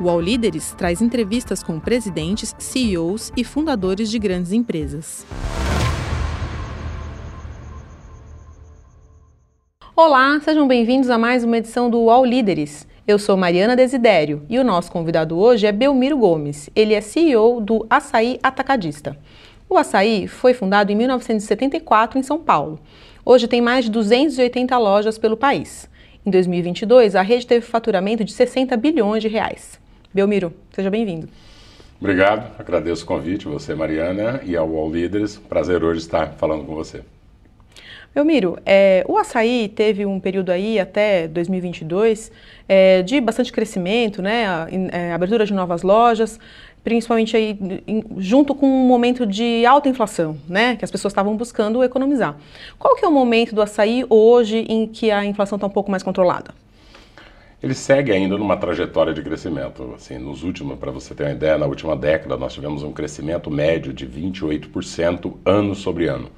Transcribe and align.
O 0.00 0.08
All 0.08 0.20
Líderes 0.20 0.72
traz 0.78 1.02
entrevistas 1.02 1.60
com 1.60 1.80
presidentes, 1.80 2.54
CEOs 2.56 3.32
e 3.36 3.42
fundadores 3.42 4.08
de 4.08 4.16
grandes 4.16 4.52
empresas. 4.52 5.26
Olá, 9.96 10.38
sejam 10.38 10.68
bem-vindos 10.68 11.10
a 11.10 11.18
mais 11.18 11.42
uma 11.42 11.58
edição 11.58 11.90
do 11.90 12.08
All 12.10 12.24
Líderes. 12.24 12.86
Eu 13.08 13.18
sou 13.18 13.36
Mariana 13.36 13.74
Desidério 13.74 14.46
e 14.48 14.60
o 14.60 14.62
nosso 14.62 14.92
convidado 14.92 15.36
hoje 15.36 15.66
é 15.66 15.72
Belmiro 15.72 16.16
Gomes. 16.16 16.70
Ele 16.76 16.94
é 16.94 17.00
CEO 17.00 17.60
do 17.60 17.84
Açaí 17.90 18.38
Atacadista. 18.40 19.18
O 19.68 19.76
Açaí 19.76 20.28
foi 20.28 20.54
fundado 20.54 20.92
em 20.92 20.94
1974 20.94 22.20
em 22.20 22.22
São 22.22 22.38
Paulo. 22.38 22.78
Hoje 23.24 23.48
tem 23.48 23.60
mais 23.60 23.86
de 23.86 23.90
280 23.90 24.78
lojas 24.78 25.18
pelo 25.18 25.36
país. 25.36 25.90
Em 26.24 26.30
2022, 26.30 27.16
a 27.16 27.22
rede 27.22 27.48
teve 27.48 27.66
faturamento 27.66 28.22
de 28.22 28.32
60 28.32 28.76
bilhões 28.76 29.22
de 29.22 29.28
reais. 29.28 29.87
Belmiro, 30.12 30.52
seja 30.72 30.90
bem-vindo. 30.90 31.28
Obrigado, 32.00 32.52
agradeço 32.58 33.04
o 33.04 33.06
convite, 33.06 33.46
você, 33.46 33.74
Mariana, 33.74 34.40
e 34.44 34.56
ao 34.56 34.74
All 34.76 34.90
Líderes. 34.90 35.36
Prazer 35.36 35.82
hoje 35.82 36.00
estar 36.00 36.34
falando 36.34 36.64
com 36.64 36.74
você. 36.74 37.02
Belmiro, 38.14 38.58
é, 38.64 39.04
o 39.06 39.18
açaí 39.18 39.68
teve 39.68 40.06
um 40.06 40.18
período 40.18 40.50
aí 40.50 40.80
até 40.80 41.28
2022 41.28 42.32
é, 42.68 43.02
de 43.02 43.20
bastante 43.20 43.52
crescimento, 43.52 44.22
né, 44.22 44.46
a, 44.46 44.66
é, 44.90 45.12
abertura 45.12 45.44
de 45.44 45.52
novas 45.52 45.82
lojas, 45.82 46.40
principalmente 46.82 47.36
aí 47.36 47.58
em, 47.86 48.02
junto 48.16 48.54
com 48.54 48.66
um 48.66 48.86
momento 48.86 49.26
de 49.26 49.66
alta 49.66 49.88
inflação, 49.88 50.38
né, 50.48 50.76
que 50.76 50.84
as 50.84 50.90
pessoas 50.90 51.12
estavam 51.12 51.36
buscando 51.36 51.84
economizar. 51.84 52.36
Qual 52.78 52.96
que 52.96 53.04
é 53.04 53.08
o 53.08 53.12
momento 53.12 53.54
do 53.54 53.60
açaí 53.60 54.04
hoje 54.08 54.64
em 54.68 54.86
que 54.86 55.10
a 55.10 55.24
inflação 55.24 55.56
está 55.56 55.66
um 55.66 55.70
pouco 55.70 55.90
mais 55.90 56.02
controlada? 56.02 56.54
Ele 57.60 57.74
segue 57.74 58.12
ainda 58.12 58.38
numa 58.38 58.56
trajetória 58.56 59.12
de 59.12 59.20
crescimento. 59.20 59.92
Assim, 59.96 60.16
nos 60.16 60.44
últimos, 60.44 60.78
para 60.78 60.92
você 60.92 61.12
ter 61.12 61.24
uma 61.24 61.32
ideia, 61.32 61.58
na 61.58 61.66
última 61.66 61.96
década 61.96 62.36
nós 62.36 62.54
tivemos 62.54 62.84
um 62.84 62.92
crescimento 62.92 63.50
médio 63.50 63.92
de 63.92 64.06
28% 64.06 65.38
ano 65.44 65.74
sobre 65.74 66.06
ano. 66.06 66.30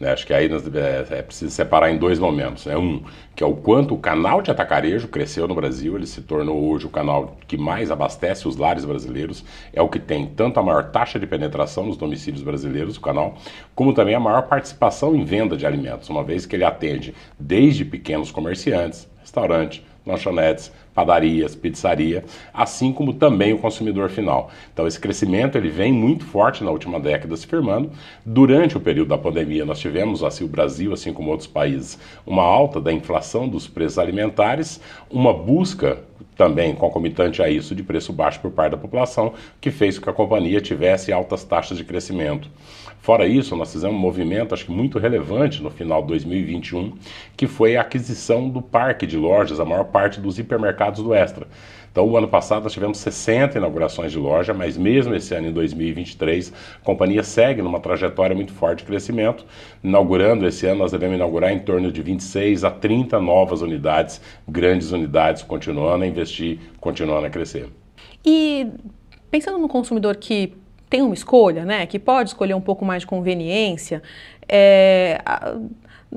Né? 0.00 0.10
Acho 0.10 0.26
que 0.26 0.32
aí 0.32 0.48
nós, 0.48 0.66
é, 0.74 1.18
é 1.18 1.22
preciso 1.22 1.50
separar 1.50 1.90
em 1.90 1.98
dois 1.98 2.18
momentos. 2.18 2.64
Né? 2.64 2.74
Um, 2.74 3.04
que 3.36 3.44
é 3.44 3.46
o 3.46 3.54
quanto 3.54 3.94
o 3.94 3.98
canal 3.98 4.40
de 4.40 4.50
atacarejo 4.50 5.08
cresceu 5.08 5.46
no 5.46 5.54
Brasil, 5.54 5.94
ele 5.94 6.06
se 6.06 6.22
tornou 6.22 6.70
hoje 6.70 6.86
o 6.86 6.90
canal 6.90 7.36
que 7.46 7.58
mais 7.58 7.90
abastece 7.90 8.48
os 8.48 8.56
lares 8.56 8.86
brasileiros, 8.86 9.44
é 9.74 9.82
o 9.82 9.90
que 9.90 9.98
tem 9.98 10.26
tanto 10.26 10.58
a 10.58 10.62
maior 10.62 10.90
taxa 10.90 11.18
de 11.18 11.26
penetração 11.26 11.84
nos 11.84 11.98
domicílios 11.98 12.42
brasileiros, 12.42 12.96
o 12.96 13.00
canal, 13.02 13.36
como 13.74 13.92
também 13.92 14.14
a 14.14 14.20
maior 14.20 14.48
participação 14.48 15.14
em 15.14 15.22
venda 15.22 15.54
de 15.54 15.66
alimentos, 15.66 16.08
uma 16.08 16.24
vez 16.24 16.46
que 16.46 16.56
ele 16.56 16.64
atende 16.64 17.14
desde 17.38 17.84
pequenos 17.84 18.30
comerciantes, 18.30 19.06
restaurantes, 19.20 19.82
lanchonetes, 20.06 20.72
padarias, 20.94 21.54
pizzaria, 21.54 22.24
assim 22.52 22.92
como 22.92 23.14
também 23.14 23.52
o 23.52 23.58
consumidor 23.58 24.10
final. 24.10 24.50
Então 24.72 24.86
esse 24.86 25.00
crescimento 25.00 25.56
ele 25.56 25.70
vem 25.70 25.92
muito 25.92 26.24
forte 26.24 26.62
na 26.62 26.70
última 26.70 27.00
década 27.00 27.36
se 27.36 27.46
firmando. 27.46 27.90
Durante 28.24 28.76
o 28.76 28.80
período 28.80 29.08
da 29.08 29.18
pandemia 29.18 29.64
nós 29.64 29.78
tivemos, 29.78 30.22
assim 30.22 30.44
o 30.44 30.48
Brasil, 30.48 30.92
assim 30.92 31.12
como 31.12 31.30
outros 31.30 31.48
países, 31.48 31.98
uma 32.26 32.42
alta 32.42 32.80
da 32.80 32.92
inflação 32.92 33.48
dos 33.48 33.66
preços 33.66 33.98
alimentares, 33.98 34.80
uma 35.10 35.32
busca 35.32 35.98
também 36.36 36.74
concomitante 36.74 37.42
a 37.42 37.48
isso 37.48 37.74
de 37.74 37.82
preço 37.82 38.12
baixo 38.12 38.40
por 38.40 38.50
parte 38.50 38.72
da 38.72 38.76
população, 38.76 39.34
que 39.60 39.70
fez 39.70 39.98
com 39.98 40.04
que 40.04 40.10
a 40.10 40.12
companhia 40.12 40.60
tivesse 40.60 41.12
altas 41.12 41.44
taxas 41.44 41.78
de 41.78 41.84
crescimento. 41.84 42.48
Fora 43.00 43.26
isso, 43.26 43.56
nós 43.56 43.72
fizemos 43.72 43.96
um 43.96 43.98
movimento, 43.98 44.54
acho 44.54 44.66
que 44.66 44.70
muito 44.70 44.96
relevante 44.96 45.60
no 45.60 45.70
final 45.70 46.02
de 46.02 46.08
2021, 46.08 46.96
que 47.36 47.48
foi 47.48 47.76
a 47.76 47.80
aquisição 47.80 48.48
do 48.48 48.62
parque 48.62 49.06
de 49.06 49.16
lojas, 49.16 49.58
a 49.58 49.64
maior 49.64 49.86
parte 49.86 50.20
dos 50.20 50.38
hipermercados 50.38 51.02
do 51.02 51.12
Extra. 51.12 51.48
Então, 51.92 52.08
o 52.08 52.16
ano 52.16 52.26
passado 52.26 52.62
nós 52.62 52.72
tivemos 52.72 52.96
60 52.98 53.58
inaugurações 53.58 54.10
de 54.10 54.18
loja, 54.18 54.54
mas 54.54 54.78
mesmo 54.78 55.14
esse 55.14 55.34
ano, 55.34 55.48
em 55.48 55.52
2023, 55.52 56.50
a 56.80 56.84
companhia 56.84 57.22
segue 57.22 57.60
numa 57.60 57.78
trajetória 57.80 58.34
muito 58.34 58.50
forte 58.50 58.78
de 58.78 58.86
crescimento. 58.86 59.44
Inaugurando 59.84 60.46
esse 60.46 60.66
ano, 60.66 60.78
nós 60.78 60.90
devemos 60.90 61.16
inaugurar 61.16 61.52
em 61.52 61.58
torno 61.58 61.92
de 61.92 62.00
26 62.00 62.64
a 62.64 62.70
30 62.70 63.20
novas 63.20 63.60
unidades, 63.60 64.22
grandes 64.48 64.90
unidades, 64.90 65.42
continuando 65.42 66.04
a 66.04 66.06
investir, 66.06 66.58
continuando 66.80 67.26
a 67.26 67.30
crescer. 67.30 67.68
E 68.24 68.68
pensando 69.30 69.58
no 69.58 69.68
consumidor 69.68 70.16
que 70.16 70.54
tem 70.88 71.02
uma 71.02 71.14
escolha, 71.14 71.64
né, 71.66 71.84
que 71.84 71.98
pode 71.98 72.30
escolher 72.30 72.54
um 72.54 72.60
pouco 72.60 72.86
mais 72.86 73.02
de 73.02 73.06
conveniência, 73.06 74.02
é, 74.48 75.20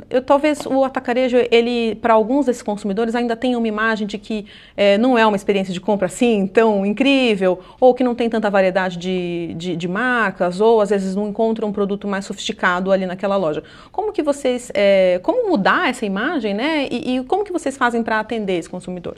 eu, 0.09 0.21
talvez 0.21 0.65
o 0.65 0.83
atacarejo, 0.83 1.37
ele, 1.49 1.95
para 1.95 2.13
alguns 2.13 2.45
desses 2.45 2.61
consumidores, 2.61 3.15
ainda 3.15 3.35
tenha 3.35 3.57
uma 3.57 3.67
imagem 3.67 4.05
de 4.05 4.17
que 4.17 4.45
é, 4.75 4.97
não 4.97 5.17
é 5.17 5.25
uma 5.25 5.35
experiência 5.35 5.73
de 5.73 5.79
compra 5.79 6.07
assim 6.07 6.47
tão 6.47 6.85
incrível, 6.85 7.59
ou 7.79 7.93
que 7.93 8.03
não 8.03 8.13
tem 8.13 8.29
tanta 8.29 8.49
variedade 8.49 8.97
de, 8.97 9.53
de, 9.55 9.75
de 9.75 9.87
marcas, 9.87 10.59
ou 10.59 10.81
às 10.81 10.89
vezes 10.89 11.15
não 11.15 11.27
encontra 11.27 11.65
um 11.65 11.71
produto 11.71 12.07
mais 12.07 12.25
sofisticado 12.25 12.91
ali 12.91 13.05
naquela 13.05 13.37
loja. 13.37 13.63
Como 13.91 14.11
que 14.11 14.21
vocês, 14.21 14.71
é, 14.73 15.19
como 15.23 15.49
mudar 15.49 15.89
essa 15.89 16.05
imagem, 16.05 16.53
né? 16.53 16.87
E, 16.91 17.17
e 17.17 17.23
como 17.23 17.43
que 17.43 17.51
vocês 17.51 17.77
fazem 17.77 18.03
para 18.03 18.19
atender 18.19 18.57
esse 18.57 18.69
consumidor? 18.69 19.15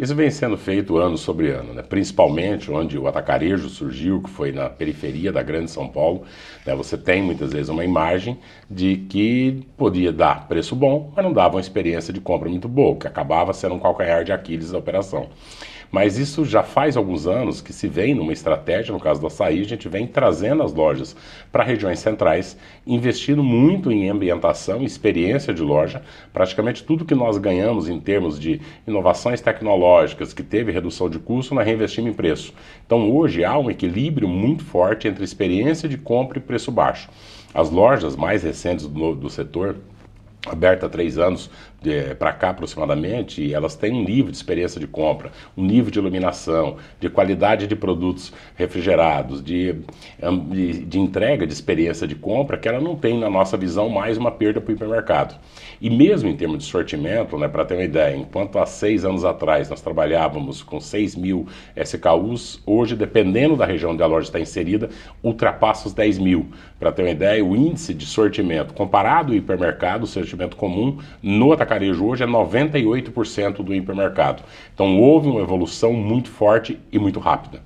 Isso 0.00 0.14
vem 0.14 0.30
sendo 0.30 0.56
feito 0.56 0.96
ano 0.96 1.18
sobre 1.18 1.50
ano, 1.50 1.74
né? 1.74 1.82
principalmente 1.82 2.70
onde 2.70 2.96
o 2.96 3.06
atacarejo 3.06 3.68
surgiu, 3.68 4.22
que 4.22 4.30
foi 4.30 4.50
na 4.50 4.70
periferia 4.70 5.30
da 5.30 5.42
Grande 5.42 5.70
São 5.70 5.86
Paulo. 5.86 6.22
Né? 6.64 6.74
Você 6.74 6.96
tem 6.96 7.20
muitas 7.20 7.52
vezes 7.52 7.68
uma 7.68 7.84
imagem 7.84 8.38
de 8.70 8.96
que 8.96 9.62
podia 9.76 10.10
dar 10.10 10.48
preço 10.48 10.74
bom, 10.74 11.12
mas 11.14 11.22
não 11.22 11.34
dava 11.34 11.56
uma 11.56 11.60
experiência 11.60 12.14
de 12.14 12.20
compra 12.20 12.48
muito 12.48 12.66
boa, 12.66 12.96
que 12.96 13.06
acabava 13.06 13.52
sendo 13.52 13.74
um 13.74 13.78
calcanhar 13.78 14.24
de 14.24 14.32
Aquiles 14.32 14.70
da 14.70 14.78
operação. 14.78 15.28
Mas 15.90 16.18
isso 16.18 16.44
já 16.44 16.62
faz 16.62 16.96
alguns 16.96 17.26
anos 17.26 17.60
que 17.60 17.72
se 17.72 17.88
vem 17.88 18.14
numa 18.14 18.32
estratégia, 18.32 18.92
no 18.92 19.00
caso 19.00 19.20
do 19.20 19.26
açaí, 19.26 19.60
a 19.60 19.64
gente 19.64 19.88
vem 19.88 20.06
trazendo 20.06 20.62
as 20.62 20.72
lojas 20.72 21.16
para 21.50 21.64
regiões 21.64 21.98
centrais, 21.98 22.56
investindo 22.86 23.42
muito 23.42 23.90
em 23.90 24.08
ambientação, 24.08 24.84
experiência 24.84 25.52
de 25.52 25.62
loja. 25.62 26.02
Praticamente 26.32 26.84
tudo 26.84 27.04
que 27.04 27.14
nós 27.14 27.38
ganhamos 27.38 27.88
em 27.88 27.98
termos 27.98 28.38
de 28.38 28.60
inovações 28.86 29.40
tecnológicas, 29.40 30.32
que 30.32 30.44
teve 30.44 30.70
redução 30.70 31.10
de 31.10 31.18
custo, 31.18 31.54
nós 31.54 31.66
reinvestimos 31.66 32.10
em 32.10 32.14
preço. 32.14 32.54
Então 32.86 33.10
hoje 33.10 33.44
há 33.44 33.58
um 33.58 33.70
equilíbrio 33.70 34.28
muito 34.28 34.64
forte 34.64 35.08
entre 35.08 35.24
experiência 35.24 35.88
de 35.88 35.98
compra 35.98 36.38
e 36.38 36.42
preço 36.42 36.70
baixo. 36.70 37.08
As 37.52 37.68
lojas 37.68 38.14
mais 38.14 38.44
recentes 38.44 38.86
do, 38.86 39.16
do 39.16 39.28
setor, 39.28 39.76
aberta 40.46 40.86
há 40.86 40.88
três 40.88 41.18
anos, 41.18 41.50
para 42.18 42.32
cá 42.32 42.50
aproximadamente, 42.50 43.42
e 43.42 43.54
elas 43.54 43.74
têm 43.74 43.92
um 43.92 44.04
nível 44.04 44.30
de 44.30 44.36
experiência 44.36 44.78
de 44.78 44.86
compra, 44.86 45.30
um 45.56 45.64
nível 45.64 45.90
de 45.90 45.98
iluminação, 45.98 46.76
de 46.98 47.08
qualidade 47.08 47.66
de 47.66 47.74
produtos 47.74 48.32
refrigerados, 48.54 49.42
de, 49.42 49.76
de, 50.50 50.84
de 50.84 50.98
entrega 50.98 51.46
de 51.46 51.52
experiência 51.52 52.06
de 52.06 52.14
compra, 52.14 52.58
que 52.58 52.68
ela 52.68 52.80
não 52.80 52.96
tem, 52.96 53.18
na 53.18 53.30
nossa 53.30 53.56
visão, 53.56 53.88
mais 53.88 54.18
uma 54.18 54.30
perda 54.30 54.60
para 54.60 54.72
o 54.72 54.74
hipermercado. 54.74 55.34
E 55.80 55.88
mesmo 55.88 56.28
em 56.28 56.36
termos 56.36 56.58
de 56.58 56.64
sortimento, 56.64 57.38
né, 57.38 57.48
para 57.48 57.64
ter 57.64 57.74
uma 57.74 57.84
ideia, 57.84 58.14
enquanto 58.14 58.58
há 58.58 58.66
seis 58.66 59.04
anos 59.04 59.24
atrás 59.24 59.70
nós 59.70 59.80
trabalhávamos 59.80 60.62
com 60.62 60.78
6 60.78 61.16
mil 61.16 61.46
SKUs, 61.74 62.60
hoje, 62.66 62.94
dependendo 62.94 63.56
da 63.56 63.64
região 63.64 63.92
onde 63.92 64.02
a 64.02 64.06
loja 64.06 64.28
está 64.28 64.38
inserida, 64.38 64.90
ultrapassa 65.22 65.88
os 65.88 65.94
10 65.94 66.18
mil. 66.18 66.50
Para 66.78 66.92
ter 66.92 67.02
uma 67.02 67.10
ideia, 67.10 67.42
o 67.42 67.56
índice 67.56 67.94
de 67.94 68.04
sortimento 68.04 68.74
comparado 68.74 69.32
ao 69.32 69.38
hipermercado, 69.38 70.04
o 70.04 70.06
sortimento 70.30 70.56
comum, 70.56 70.98
no 71.22 71.52
atacarejo 71.52 72.04
hoje 72.04 72.22
é 72.22 72.26
98% 72.26 73.62
do 73.62 73.74
hipermercado. 73.74 74.42
Então 74.72 75.00
houve 75.00 75.28
uma 75.28 75.40
evolução 75.40 75.92
muito 75.92 76.30
forte 76.30 76.78
e 76.92 76.98
muito 76.98 77.18
rápida. 77.18 77.62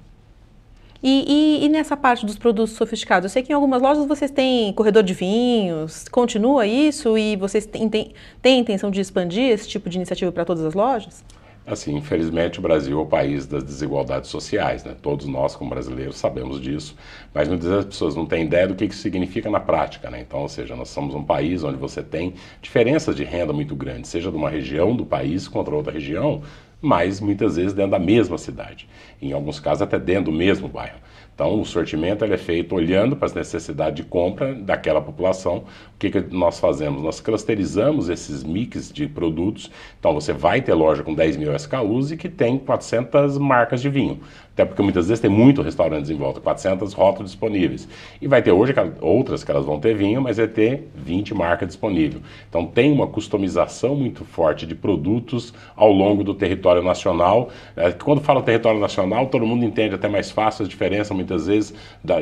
E, 1.07 1.61
e, 1.61 1.67
e, 1.67 1.69
nessa 1.69 1.99
parte 1.99 2.25
dos 2.25 2.39
produtos 2.39 2.77
sofisticados, 2.77 3.27
eu 3.27 3.29
sei 3.29 3.43
que 3.43 3.53
em 3.53 3.55
algumas 3.55 3.83
lojas 3.83 4.07
vocês 4.07 4.31
têm 4.31 4.73
corredor 4.73 5.03
de 5.03 5.13
vinhos, 5.13 6.09
continua 6.09 6.67
isso 6.67 7.19
e 7.19 7.37
vocês 7.37 7.67
têm, 7.67 7.91
têm, 7.91 8.15
têm 8.41 8.61
intenção 8.61 8.91
de 8.91 9.03
expandir 9.03 9.51
esse 9.51 9.69
tipo 9.69 9.91
de 9.91 9.99
iniciativa 9.99 10.33
para 10.33 10.47
todas 10.47 10.65
as 10.65 10.73
lojas? 10.73 11.23
Assim, 11.67 11.97
infelizmente 11.97 12.59
o 12.59 12.63
Brasil 12.63 12.99
é 12.99 13.03
o 13.03 13.07
país 13.07 13.47
das 13.47 13.65
desigualdades 13.65 14.29
sociais, 14.29 14.85
né? 14.85 14.95
Todos 15.01 15.27
nós 15.27 15.57
como 15.57 15.71
brasileiros 15.71 16.17
sabemos 16.19 16.61
disso, 16.61 16.95
mas 17.33 17.49
muitas 17.49 17.67
vezes 17.67 17.81
as 17.81 17.87
pessoas 17.87 18.15
não 18.15 18.27
têm 18.27 18.45
ideia 18.45 18.69
do 18.69 18.75
que 18.75 18.85
isso 18.85 19.01
significa 19.01 19.49
na 19.49 19.59
prática, 19.59 20.11
né? 20.11 20.21
Então, 20.21 20.41
ou 20.41 20.49
seja, 20.49 20.77
nós 20.77 20.91
somos 20.91 21.15
um 21.15 21.25
país 21.25 21.65
onde 21.65 21.79
você 21.79 22.03
tem 22.03 22.35
diferenças 22.61 23.17
de 23.17 23.25
renda 23.25 23.51
muito 23.55 23.75
grandes, 23.75 24.11
seja 24.11 24.31
de 24.31 24.37
uma 24.37 24.51
região 24.51 24.95
do 24.95 25.07
país 25.07 25.49
contra 25.49 25.75
outra 25.75 25.91
região, 25.91 26.43
mas 26.83 27.19
muitas 27.19 27.57
vezes 27.57 27.73
dentro 27.73 27.93
da 27.93 27.99
mesma 27.99 28.37
cidade, 28.37 28.87
em 29.23 29.33
alguns 29.33 29.59
casos 29.59 29.81
até 29.81 29.99
dentro 29.99 30.25
do 30.25 30.33
mesmo 30.33 30.69
bairro. 30.69 30.99
Então, 31.35 31.61
o 31.61 31.65
sortimento 31.65 32.25
é 32.25 32.39
feito 32.39 32.77
olhando 32.77 33.17
para 33.17 33.27
as 33.27 33.35
necessidades 33.35 33.97
de 33.97 34.09
compra 34.09 34.55
daquela 34.55 35.01
população. 35.01 35.59
O 35.59 35.99
que, 35.99 36.09
que 36.09 36.21
nós 36.21 36.61
fazemos? 36.61 37.03
Nós 37.03 37.21
clusterizamos 37.21 38.09
esses 38.09 38.45
mix 38.45 38.93
de 38.93 39.09
produtos. 39.09 39.69
Então, 39.99 40.15
você 40.15 40.33
vai 40.33 40.63
ter 40.63 40.75
loja 40.75 41.03
com 41.03 41.13
10 41.13 41.37
mil 41.37 41.55
SKUs 41.57 42.13
e 42.13 42.17
que 42.17 42.29
tem 42.29 42.57
400 42.57 43.37
marcas 43.39 43.83
de 43.83 43.89
vinho. 43.89 44.21
Até 44.55 44.65
porque 44.65 44.83
muitas 44.83 45.09
vezes 45.09 45.21
tem 45.21 45.31
muito 45.31 45.63
restaurantes 45.63 46.11
em 46.11 46.15
volta, 46.15 46.41
400 46.41 46.93
rótulos 46.93 47.33
disponíveis. 47.33 47.89
E 48.23 48.29
vai 48.29 48.41
ter 48.41 48.53
hoje 48.53 48.73
outras 49.01 49.43
que 49.43 49.51
elas 49.51 49.67
vão 49.67 49.81
ter 49.81 49.97
vinho, 49.97 50.23
mas 50.23 50.37
vai 50.37 50.47
ter 50.47 50.89
20 50.95 51.35
marcas 51.35 51.67
disponíveis. 51.67 52.23
Então 52.49 52.65
tem 52.65 52.93
uma 52.93 53.09
customização 53.09 53.97
muito 53.97 54.25
forte 54.25 54.65
de 54.65 54.75
produtos 54.77 55.53
ao 55.75 55.91
longo 55.91 56.23
do 56.23 56.33
território 56.35 56.85
nacional. 56.85 57.51
É, 57.75 57.91
quando 57.91 58.21
fala 58.21 58.43
território 58.43 58.79
nacional, 58.79 59.27
todo 59.27 59.45
mundo 59.45 59.65
entende 59.65 59.97
até 59.97 60.09
mais 60.09 60.31
fácil 60.31 60.65
a 60.65 60.69
diferença, 60.69 61.13
muitas 61.13 61.49
vezes, 61.49 61.75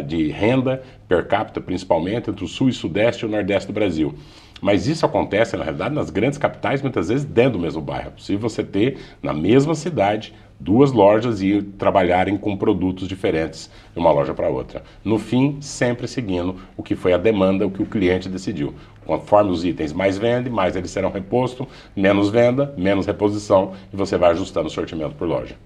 de 0.06 0.28
renda 0.28 0.82
per 1.06 1.26
capita, 1.26 1.60
principalmente, 1.60 2.30
entre 2.30 2.44
o 2.44 2.48
sul 2.48 2.70
e 2.70 2.72
sudeste 2.72 3.26
e 3.26 3.28
o 3.28 3.30
nordeste 3.30 3.66
do 3.66 3.74
Brasil. 3.74 4.14
Mas 4.62 4.86
isso 4.86 5.04
acontece, 5.04 5.56
na 5.56 5.64
realidade, 5.64 5.94
nas 5.94 6.08
grandes 6.08 6.38
capitais, 6.38 6.80
muitas 6.80 7.08
vezes 7.08 7.24
dentro 7.24 7.54
do 7.54 7.58
mesmo 7.58 7.82
bairro. 7.82 8.08
É 8.08 8.10
possível 8.10 8.48
você 8.48 8.62
ter, 8.62 8.96
na 9.20 9.34
mesma 9.34 9.74
cidade, 9.74 10.32
duas 10.62 10.92
lojas 10.92 11.42
e 11.42 11.60
trabalharem 11.60 12.36
com 12.36 12.56
produtos 12.56 13.08
diferentes 13.08 13.68
de 13.92 13.98
uma 13.98 14.12
loja 14.12 14.32
para 14.32 14.48
outra. 14.48 14.82
No 15.04 15.18
fim, 15.18 15.58
sempre 15.60 16.06
seguindo 16.06 16.56
o 16.76 16.82
que 16.82 16.94
foi 16.94 17.12
a 17.12 17.18
demanda, 17.18 17.66
o 17.66 17.70
que 17.70 17.82
o 17.82 17.86
cliente 17.86 18.28
decidiu. 18.28 18.72
Conforme 19.04 19.50
os 19.50 19.64
itens 19.64 19.92
mais 19.92 20.16
vendem, 20.16 20.52
mais 20.52 20.76
eles 20.76 20.92
serão 20.92 21.10
repostos, 21.10 21.66
menos 21.96 22.30
venda, 22.30 22.72
menos 22.78 23.06
reposição 23.06 23.72
e 23.92 23.96
você 23.96 24.16
vai 24.16 24.30
ajustando 24.30 24.68
o 24.68 24.70
sortimento 24.70 25.16
por 25.16 25.26
loja. 25.26 25.56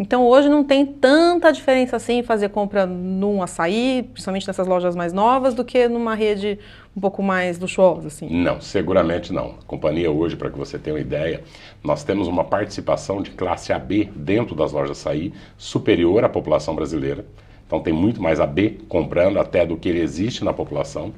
Então 0.00 0.26
hoje 0.26 0.48
não 0.48 0.64
tem 0.64 0.86
tanta 0.86 1.52
diferença 1.52 1.94
assim 1.94 2.22
fazer 2.22 2.48
compra 2.48 2.86
num 2.86 3.42
açaí, 3.42 4.08
principalmente 4.10 4.46
nessas 4.46 4.66
lojas 4.66 4.96
mais 4.96 5.12
novas, 5.12 5.52
do 5.52 5.62
que 5.62 5.86
numa 5.88 6.14
rede 6.14 6.58
um 6.96 7.00
pouco 7.02 7.22
mais 7.22 7.58
luxuosa, 7.58 8.08
assim. 8.08 8.26
Não, 8.30 8.62
seguramente 8.62 9.30
não. 9.30 9.56
A 9.60 9.64
companhia 9.66 10.10
hoje, 10.10 10.36
para 10.36 10.48
que 10.48 10.56
você 10.56 10.78
tenha 10.78 10.96
uma 10.96 11.02
ideia, 11.02 11.42
nós 11.84 12.02
temos 12.02 12.28
uma 12.28 12.42
participação 12.42 13.20
de 13.20 13.30
classe 13.32 13.74
AB 13.74 14.10
dentro 14.16 14.54
das 14.54 14.72
lojas 14.72 14.98
açaí 14.98 15.34
superior 15.58 16.24
à 16.24 16.30
população 16.30 16.74
brasileira. 16.74 17.26
Então 17.70 17.78
tem 17.78 17.92
muito 17.92 18.20
mais 18.20 18.40
AB 18.40 18.80
comprando 18.88 19.38
até 19.38 19.64
do 19.64 19.76
que 19.76 19.88
ele 19.88 20.00
existe 20.00 20.44
na 20.44 20.52
população. 20.52 21.12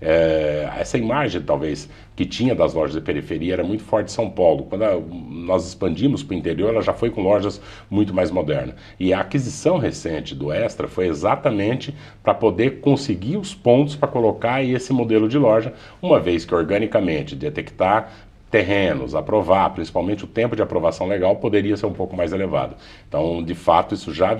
É, 0.00 0.66
essa 0.78 0.96
imagem, 0.96 1.42
talvez, 1.42 1.86
que 2.16 2.24
tinha 2.24 2.54
das 2.54 2.72
lojas 2.72 2.94
de 2.94 3.02
periferia 3.02 3.52
era 3.52 3.62
muito 3.62 3.82
forte 3.82 4.08
em 4.10 4.14
São 4.14 4.30
Paulo. 4.30 4.64
Quando 4.64 4.84
a, 4.84 4.98
nós 4.98 5.68
expandimos 5.68 6.22
para 6.22 6.34
o 6.34 6.38
interior, 6.38 6.70
ela 6.70 6.80
já 6.80 6.94
foi 6.94 7.10
com 7.10 7.20
lojas 7.20 7.60
muito 7.90 8.14
mais 8.14 8.30
modernas. 8.30 8.74
E 8.98 9.12
a 9.12 9.20
aquisição 9.20 9.76
recente 9.76 10.34
do 10.34 10.50
Extra 10.50 10.88
foi 10.88 11.08
exatamente 11.08 11.94
para 12.22 12.32
poder 12.32 12.80
conseguir 12.80 13.36
os 13.36 13.54
pontos 13.54 13.94
para 13.94 14.08
colocar 14.08 14.64
esse 14.64 14.94
modelo 14.94 15.28
de 15.28 15.36
loja, 15.36 15.74
uma 16.00 16.18
vez 16.18 16.46
que 16.46 16.54
organicamente 16.54 17.36
detectar 17.36 18.10
terrenos, 18.50 19.14
aprovar, 19.14 19.70
principalmente 19.74 20.24
o 20.24 20.26
tempo 20.26 20.56
de 20.56 20.62
aprovação 20.62 21.06
legal 21.06 21.36
poderia 21.36 21.76
ser 21.76 21.86
um 21.86 21.92
pouco 21.92 22.16
mais 22.16 22.32
elevado. 22.32 22.76
Então, 23.06 23.42
de 23.42 23.54
fato, 23.54 23.94
isso 23.94 24.12
já 24.12 24.34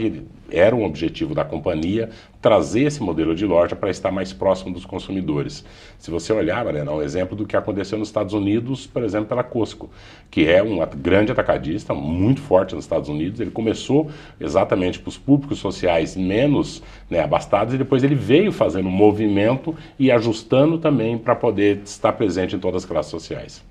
era 0.50 0.74
um 0.74 0.84
objetivo 0.84 1.34
da 1.34 1.44
companhia, 1.44 2.08
trazer 2.40 2.84
esse 2.84 3.02
modelo 3.02 3.34
de 3.34 3.44
loja 3.44 3.76
para 3.76 3.90
estar 3.90 4.10
mais 4.10 4.32
próximo 4.32 4.72
dos 4.72 4.86
consumidores. 4.86 5.64
Se 5.98 6.10
você 6.10 6.32
olhar, 6.32 6.64
Mariana, 6.64 6.92
um 6.92 7.02
exemplo 7.02 7.36
do 7.36 7.44
que 7.44 7.56
aconteceu 7.56 7.98
nos 7.98 8.08
Estados 8.08 8.32
Unidos, 8.32 8.86
por 8.86 9.02
exemplo, 9.02 9.26
pela 9.26 9.42
Costco, 9.42 9.90
que 10.30 10.46
é 10.46 10.62
um 10.62 10.78
grande 10.96 11.32
atacadista, 11.32 11.92
muito 11.92 12.40
forte 12.40 12.74
nos 12.74 12.84
Estados 12.84 13.08
Unidos, 13.08 13.40
ele 13.40 13.50
começou 13.50 14.10
exatamente 14.40 14.98
para 14.98 15.08
os 15.08 15.18
públicos 15.18 15.58
sociais 15.58 16.16
menos 16.16 16.82
né, 17.10 17.20
abastados 17.20 17.74
e 17.74 17.78
depois 17.78 18.02
ele 18.02 18.14
veio 18.14 18.52
fazendo 18.52 18.88
um 18.88 18.92
movimento 18.92 19.74
e 19.98 20.10
ajustando 20.10 20.78
também 20.78 21.18
para 21.18 21.34
poder 21.34 21.82
estar 21.84 22.12
presente 22.12 22.56
em 22.56 22.58
todas 22.58 22.84
as 22.84 22.88
classes 22.88 23.10
sociais. 23.10 23.67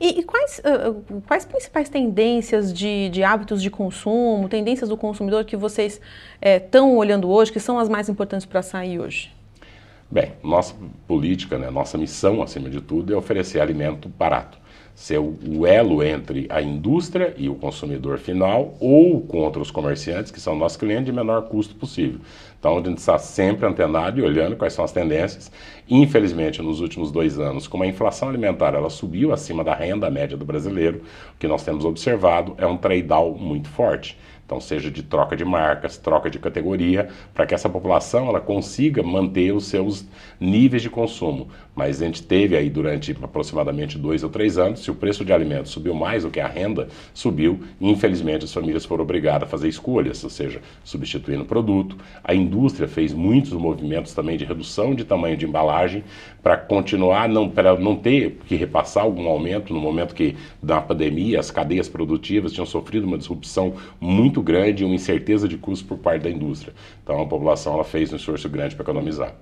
E, 0.00 0.20
e 0.20 0.22
quais, 0.22 0.60
uh, 0.60 1.20
quais 1.26 1.44
principais 1.44 1.88
tendências 1.88 2.72
de, 2.72 3.08
de, 3.08 3.22
hábitos 3.22 3.62
de 3.62 3.70
consumo, 3.70 4.48
tendências 4.48 4.88
do 4.88 4.96
consumidor 4.96 5.44
que 5.44 5.56
vocês 5.56 6.00
estão 6.40 6.90
é, 6.90 6.96
olhando 6.96 7.28
hoje, 7.30 7.52
que 7.52 7.60
são 7.60 7.78
as 7.78 7.88
mais 7.88 8.08
importantes 8.08 8.46
para 8.46 8.62
sair 8.62 8.98
hoje? 8.98 9.32
Bem, 10.10 10.32
nossa 10.42 10.74
política, 11.06 11.58
né, 11.58 11.68
nossa 11.70 11.98
missão, 11.98 12.42
acima 12.42 12.70
de 12.70 12.80
tudo, 12.80 13.12
é 13.12 13.16
oferecer 13.16 13.60
alimento 13.60 14.08
barato 14.08 14.58
ser 14.96 15.18
o 15.18 15.66
elo 15.66 16.02
entre 16.02 16.46
a 16.48 16.62
indústria 16.62 17.34
e 17.36 17.50
o 17.50 17.54
consumidor 17.54 18.16
final 18.16 18.74
ou 18.80 19.20
contra 19.20 19.60
os 19.60 19.70
comerciantes, 19.70 20.32
que 20.32 20.40
são 20.40 20.56
nossos 20.56 20.78
clientes, 20.78 21.04
de 21.04 21.12
menor 21.12 21.42
custo 21.42 21.74
possível. 21.74 22.18
Então, 22.58 22.78
a 22.78 22.82
gente 22.82 22.96
está 22.96 23.18
sempre 23.18 23.66
antenado 23.66 24.18
e 24.18 24.22
olhando 24.22 24.56
quais 24.56 24.72
são 24.72 24.82
as 24.82 24.92
tendências. 24.92 25.52
Infelizmente, 25.86 26.62
nos 26.62 26.80
últimos 26.80 27.12
dois 27.12 27.38
anos, 27.38 27.68
como 27.68 27.84
a 27.84 27.86
inflação 27.86 28.30
alimentar 28.30 28.74
ela 28.74 28.88
subiu 28.88 29.34
acima 29.34 29.62
da 29.62 29.74
renda 29.74 30.10
média 30.10 30.34
do 30.34 30.46
brasileiro, 30.46 31.02
o 31.34 31.38
que 31.38 31.46
nós 31.46 31.62
temos 31.62 31.84
observado 31.84 32.54
é 32.56 32.66
um 32.66 32.78
trade-down 32.78 33.34
muito 33.34 33.68
forte. 33.68 34.18
Então, 34.46 34.60
seja 34.60 34.92
de 34.92 35.02
troca 35.02 35.36
de 35.36 35.44
marcas, 35.44 35.98
troca 35.98 36.30
de 36.30 36.38
categoria, 36.38 37.08
para 37.34 37.44
que 37.44 37.52
essa 37.52 37.68
população 37.68 38.28
ela 38.28 38.40
consiga 38.40 39.02
manter 39.02 39.52
os 39.52 39.66
seus 39.66 40.06
níveis 40.38 40.82
de 40.82 40.88
consumo. 40.88 41.48
Mas 41.74 42.00
a 42.00 42.06
gente 42.06 42.22
teve 42.22 42.56
aí 42.56 42.70
durante 42.70 43.10
aproximadamente 43.20 43.98
dois 43.98 44.22
ou 44.22 44.30
três 44.30 44.56
anos, 44.56 44.84
se 44.84 44.90
o 44.90 44.94
preço 44.94 45.24
de 45.24 45.32
alimentos 45.32 45.72
subiu 45.72 45.94
mais 45.94 46.22
do 46.22 46.30
que 46.30 46.38
a 46.38 46.46
renda 46.46 46.86
subiu, 47.12 47.58
infelizmente 47.80 48.44
as 48.44 48.54
famílias 48.54 48.84
foram 48.84 49.02
obrigadas 49.02 49.48
a 49.48 49.50
fazer 49.50 49.68
escolhas, 49.68 50.22
ou 50.22 50.30
seja, 50.30 50.62
substituindo 50.84 51.44
produto. 51.44 51.96
A 52.22 52.32
indústria 52.32 52.86
fez 52.86 53.12
muitos 53.12 53.52
movimentos 53.52 54.14
também 54.14 54.36
de 54.36 54.44
redução 54.44 54.94
de 54.94 55.04
tamanho 55.04 55.36
de 55.36 55.44
embalagem 55.44 56.04
para 56.46 56.56
continuar, 56.56 57.28
não, 57.28 57.50
para 57.50 57.76
não 57.76 57.96
ter 57.96 58.38
que 58.46 58.54
repassar 58.54 59.02
algum 59.02 59.26
aumento 59.26 59.74
no 59.74 59.80
momento 59.80 60.14
que 60.14 60.36
da 60.62 60.80
pandemia 60.80 61.40
as 61.40 61.50
cadeias 61.50 61.88
produtivas 61.88 62.52
tinham 62.52 62.64
sofrido 62.64 63.04
uma 63.04 63.18
disrupção 63.18 63.74
muito 64.00 64.40
grande 64.40 64.84
e 64.84 64.86
uma 64.86 64.94
incerteza 64.94 65.48
de 65.48 65.58
custo 65.58 65.84
por 65.84 65.98
parte 65.98 66.22
da 66.22 66.30
indústria. 66.30 66.72
Então 67.02 67.20
a 67.20 67.26
população 67.26 67.74
ela 67.74 67.82
fez 67.82 68.12
um 68.12 68.16
esforço 68.16 68.48
grande 68.48 68.76
para 68.76 68.84
economizar. 68.84 69.34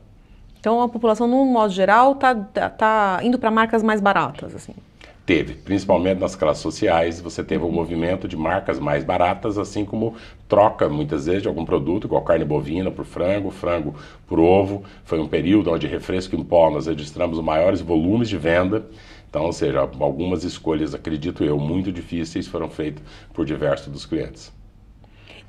Então 0.59 0.81
a 0.81 0.89
população, 0.89 1.29
no 1.29 1.45
modo 1.45 1.75
geral, 1.75 2.13
está 2.13 2.35
tá, 2.35 2.71
tá 2.71 3.21
indo 3.23 3.39
para 3.39 3.51
marcas 3.51 3.83
mais 3.83 4.01
baratas, 4.01 4.55
assim. 4.55 4.73
Teve, 5.27 5.55
principalmente 5.55 6.19
nas 6.21 6.37
classes 6.37 6.63
sociais, 6.63 7.19
você 7.19 7.43
teve 7.43 7.65
um 7.65 7.73
movimento 7.73 8.29
de 8.29 8.37
marcas 8.37 8.79
mais 8.79 9.03
baratas, 9.03 9.57
assim 9.57 9.83
como 9.83 10.15
troca 10.47 10.87
muitas 10.87 11.25
vezes 11.25 11.41
de 11.41 11.49
algum 11.49 11.65
produto, 11.65 12.07
igual 12.07 12.21
carne 12.23 12.45
bovina 12.45 12.91
por 12.91 13.07
frango, 13.07 13.51
frango 13.51 13.95
por 14.27 14.39
ovo. 14.39 14.85
Foi 15.03 15.19
um 15.19 15.27
período 15.27 15.71
onde 15.71 15.87
refresco 15.87 16.37
em 16.37 16.45
pó 16.45 16.71
nós 16.71 16.87
registramos 16.87 17.39
os 17.39 17.45
maiores 17.45 17.81
volumes 17.81 18.29
de 18.29 18.37
venda. 18.37 18.87
Então, 19.31 19.47
ou 19.47 19.53
seja, 19.53 19.81
algumas 19.81 20.45
escolhas, 20.45 20.95
acredito 20.95 21.43
eu, 21.43 21.59
muito 21.59 21.91
difíceis 21.91 22.47
foram 22.47 22.69
feitas 22.69 23.03
por 23.33 23.47
diversos 23.47 23.89
dos 23.89 24.05
clientes. 24.05 24.53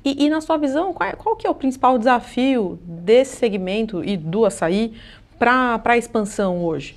E, 0.02 0.24
e 0.24 0.30
na 0.30 0.40
sua 0.40 0.56
visão, 0.56 0.94
qual, 0.94 1.16
qual, 1.18 1.36
que 1.36 1.46
é 1.46 1.50
o 1.50 1.54
principal 1.54 1.98
desafio 1.98 2.78
desse 2.82 3.36
segmento 3.36 4.02
e 4.02 4.16
do 4.16 4.46
açaí 4.46 4.94
para 5.38 5.82
a 5.84 5.98
expansão 5.98 6.64
hoje? 6.64 6.96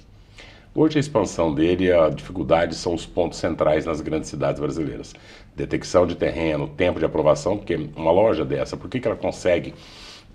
Hoje 0.74 0.98
a 0.98 1.00
expansão 1.00 1.54
dele, 1.54 1.92
a 1.92 2.10
dificuldade 2.10 2.75
são 2.75 2.94
os 2.94 3.04
pontos 3.04 3.39
centrais 3.39 3.86
nas 3.86 4.01
grandes 4.01 4.30
cidades 4.30 4.62
brasileiras. 4.62 5.16
Detecção 5.56 6.06
de 6.06 6.16
terreno, 6.16 6.68
tempo 6.68 6.99
de 6.99 7.06
aprovação, 7.06 7.57
porque 7.57 7.90
uma 7.95 8.11
loja 8.11 8.45
dessa, 8.45 8.78
por 8.78 8.88
que, 8.88 8.99
que 8.99 9.07
ela 9.07 9.18
consegue 9.18 9.73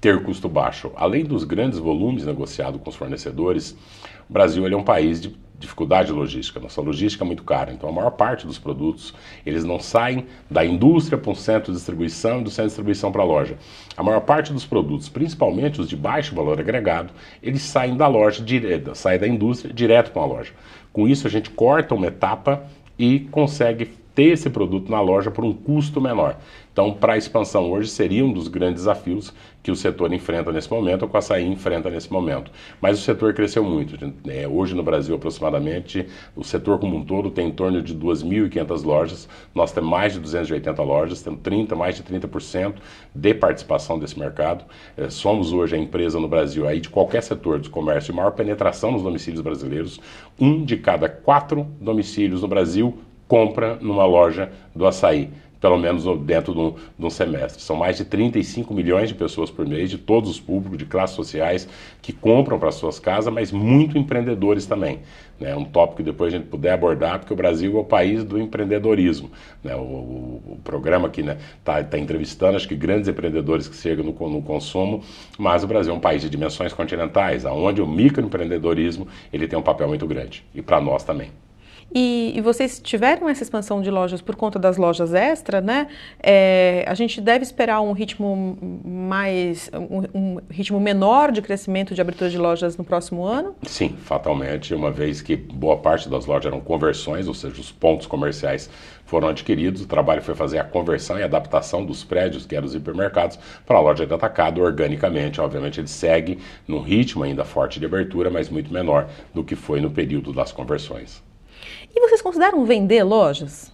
ter 0.00 0.25
custo 0.25 0.49
baixo? 0.49 0.91
Além 0.97 1.25
dos 1.25 1.45
grandes 1.45 1.79
volumes 1.79 2.26
negociados 2.26 2.81
com 2.83 2.91
os 2.91 2.97
fornecedores, 2.97 3.76
o 4.29 4.33
Brasil 4.33 4.67
é 4.67 4.76
um 4.76 4.83
país 4.83 5.21
de 5.21 5.37
dificuldade 5.64 6.12
logística. 6.12 6.61
Nossa 6.61 6.80
logística 6.80 7.25
é 7.25 7.26
muito 7.26 7.42
cara, 7.42 7.73
então 7.73 7.88
a 7.88 7.92
maior 7.92 8.11
parte 8.11 8.47
dos 8.47 8.59
produtos 8.59 9.14
eles 9.44 9.64
não 9.64 9.80
saem 9.80 10.26
da 10.50 10.64
indústria 10.64 11.18
para 11.18 11.30
um 11.30 11.35
centro 11.35 11.73
de 11.73 11.78
distribuição 11.78 12.40
e 12.40 12.44
do 12.44 12.50
centro 12.50 12.64
de 12.64 12.68
distribuição 12.68 13.11
para 13.11 13.23
a 13.23 13.26
loja. 13.26 13.56
A 13.97 14.02
maior 14.02 14.21
parte 14.21 14.52
dos 14.52 14.64
produtos, 14.64 15.09
principalmente 15.09 15.80
os 15.80 15.88
de 15.88 15.97
baixo 15.97 16.35
valor 16.35 16.61
agregado, 16.61 17.12
eles 17.42 17.62
saem 17.62 17.97
da 17.97 18.06
loja 18.06 18.42
direto, 18.42 18.94
saem 18.94 19.18
da 19.18 19.26
indústria 19.26 19.75
direto 19.75 20.12
para 20.12 20.23
a 20.23 20.26
loja. 20.26 20.52
Com 20.92 21.09
isso 21.09 21.26
a 21.26 21.30
gente 21.30 21.50
corta 21.50 21.94
uma 21.94 22.06
etapa 22.06 22.64
e 22.99 23.21
consegue 23.30 24.03
ter 24.14 24.30
esse 24.30 24.49
produto 24.49 24.90
na 24.90 25.00
loja 25.00 25.30
por 25.30 25.44
um 25.44 25.52
custo 25.52 26.00
menor. 26.00 26.38
Então, 26.73 26.92
para 26.92 27.12
a 27.12 27.16
expansão 27.16 27.71
hoje 27.71 27.88
seria 27.88 28.25
um 28.25 28.33
dos 28.33 28.49
grandes 28.49 28.83
desafios 28.83 29.33
que 29.62 29.71
o 29.71 29.76
setor 29.76 30.12
enfrenta 30.12 30.52
nesse 30.52 30.68
momento, 30.71 31.02
ou 31.02 31.09
que 31.09 31.14
o 31.14 31.18
açaí 31.18 31.47
enfrenta 31.47 31.88
nesse 31.88 32.12
momento. 32.12 32.50
Mas 32.80 32.99
o 32.99 33.02
setor 33.02 33.33
cresceu 33.33 33.64
muito. 33.64 33.97
É, 34.28 34.47
hoje 34.47 34.75
no 34.75 34.83
Brasil, 34.83 35.14
aproximadamente, 35.14 36.06
o 36.35 36.42
setor 36.42 36.78
como 36.80 36.97
um 36.97 37.04
todo 37.04 37.30
tem 37.30 37.49
em 37.49 37.52
torno 37.52 37.80
de 37.80 37.94
2.500 37.94 38.85
lojas. 38.85 39.28
Nós 39.54 39.71
temos 39.73 39.88
mais 39.88 40.12
de 40.12 40.21
280 40.21 40.83
lojas, 40.83 41.23
temos 41.23 41.40
30, 41.42 41.76
mais 41.76 41.97
de 41.97 42.02
30% 42.02 42.75
de 43.14 43.35
participação 43.35 43.99
desse 43.99 44.18
mercado. 44.18 44.64
É, 44.97 45.09
somos 45.09 45.52
hoje 45.52 45.76
a 45.76 45.78
empresa 45.78 46.18
no 46.18 46.26
Brasil 46.26 46.66
aí 46.66 46.80
de 46.80 46.88
qualquer 46.88 47.23
setor 47.23 47.61
de 47.61 47.71
comércio 47.71 48.12
maior 48.12 48.33
penetração 48.33 48.90
nos 48.90 49.02
domicílios 49.02 49.40
brasileiros. 49.40 50.00
Um 50.38 50.64
de 50.64 50.76
cada 50.76 51.09
quatro 51.09 51.68
domicílios 51.80 52.42
no 52.42 52.49
Brasil 52.49 52.99
compra 53.28 53.76
numa 53.81 54.04
loja 54.04 54.50
do 54.75 54.87
açaí. 54.87 55.31
pelo 55.61 55.78
menos 55.78 56.04
dentro 56.26 56.52
de 56.52 56.61
um, 56.61 56.75
de 56.99 57.07
um, 57.07 57.09
semestre. 57.09 57.62
São 57.62 57.75
mais 57.75 57.97
de 57.97 58.04
35 58.04 58.75
milhões 58.75 59.09
de 59.09 59.14
pessoas 59.14 59.50
por 59.50 59.66
mês, 59.66 59.88
de 59.88 59.97
todos 59.97 60.28
os 60.28 60.38
públicos, 60.38 60.76
de 60.76 60.85
classes 60.85 61.16
sociais, 61.16 61.66
que 62.02 62.12
compram 62.12 62.59
para 62.59 62.71
suas 62.71 62.99
casas, 62.99 63.33
mas 63.33 63.50
muito 63.50 63.97
empreendedores 63.97 64.66
também. 64.66 65.00
É 65.40 65.57
um 65.57 65.64
tópico 65.64 65.97
que 65.97 66.02
depois 66.02 66.35
a 66.35 66.37
gente 66.37 66.49
puder 66.49 66.73
abordar, 66.73 67.19
porque 67.19 67.33
o 67.33 67.37
Brasil 67.37 67.78
é 67.78 67.81
o 67.81 67.85
país 67.85 68.23
do 68.23 68.38
empreendedorismo. 68.38 69.31
Né? 69.62 69.75
O, 69.75 69.81
o, 69.81 70.43
o, 70.52 70.59
programa 70.62 71.09
aqui 71.09 71.23
está 71.23 71.35
né, 71.35 71.40
tá, 71.64 71.83
tá 71.83 71.99
entrevistando, 71.99 72.57
acho 72.57 72.69
que 72.69 72.76
grandes 72.76 73.09
empreendedores 73.09 73.66
que 73.66 73.75
chegam 73.75 74.04
no, 74.04 74.28
no, 74.28 74.43
consumo, 74.43 75.02
mas 75.38 75.64
o 75.64 75.66
Brasil 75.66 75.95
é 75.95 75.97
um 75.97 76.00
país 76.00 76.21
de 76.21 76.28
dimensões 76.28 76.75
continentais, 76.75 77.47
onde 77.47 77.81
o 77.81 77.87
microempreendedorismo 77.87 79.09
ele 79.33 79.49
tem 79.49 79.59
um 79.59 79.62
papel 79.62 79.88
muito 79.88 80.07
grande, 80.07 80.45
e 80.54 80.61
para 80.61 80.78
nós 80.78 81.02
também. 81.02 81.31
E, 81.93 82.33
e, 82.37 82.41
vocês 82.41 82.81
tiveram 82.81 83.29
essa 83.29 83.43
expansão 83.43 83.81
de 83.81 83.91
lojas 83.91 84.21
por 84.21 84.37
conta 84.37 84.59
das 84.59 84.76
lojas 84.76 85.14
extra, 85.14 85.61
né? 85.61 85.88
É, 86.23 86.85
a 86.87 86.95
gente 86.95 87.21
deve 87.21 87.43
esperar 87.43 87.81
um 87.81 87.93
ritmo 87.93 88.59
mais, 88.85 89.71
um, 89.73 90.19
um, 90.19 90.41
ritmo 90.50 90.81
menor 90.81 91.33
de 91.33 91.41
crescimento 91.41 91.95
de 91.95 92.00
abertura 92.00 92.31
de 92.31 92.38
lojas 92.38 92.76
no 92.76 92.85
próximo 92.85 93.25
ano? 93.25 93.55
Sim, 93.62 93.91
fatalmente, 93.91 94.75
uma 94.75 94.91
vez 94.91 95.21
que 95.21 95.37
boa 95.37 95.76
parte 95.76 96.09
das 96.09 96.26
lojas 96.26 96.47
eram 96.47 96.61
conversões, 96.61 97.29
ou 97.29 97.35
seja, 97.35 97.61
os 97.61 97.71
pontos 97.71 98.07
comerciais 98.07 98.69
foram 99.05 99.29
adquiridos, 99.29 99.83
o 99.83 99.87
trabalho 99.87 100.23
foi 100.23 100.35
fazer 100.35 100.59
a 100.59 100.64
conversão 100.64 101.19
e 101.19 101.23
adaptação 101.23 101.85
dos 101.85 102.03
prédios, 102.03 102.47
que 102.47 102.57
eram 102.57 102.67
os 102.67 102.75
hipermercados, 102.75 103.38
para 103.67 103.76
a 103.76 103.81
loja 103.81 104.07
de 104.07 104.14
atacado 104.14 104.61
organicamente. 104.61 105.41
Obviamente 105.41 105.81
ele 105.81 105.88
segue 105.88 106.38
num 106.67 106.81
ritmo 106.81 107.23
ainda 107.23 107.45
forte 107.45 107.79
de 107.79 107.87
abertura, 107.87 108.31
mas 108.31 108.49
muito 108.49 108.73
menor 108.73 109.09
do 109.33 109.45
que 109.45 109.55
foi 109.55 109.81
no 109.81 109.91
período 109.91 110.33
das 110.33 110.50
conversões. 110.50 111.23
E 111.95 112.01
vocês 112.01 112.21
consideram 112.21 112.65
vender 112.65 113.05
lojas? 113.05 113.73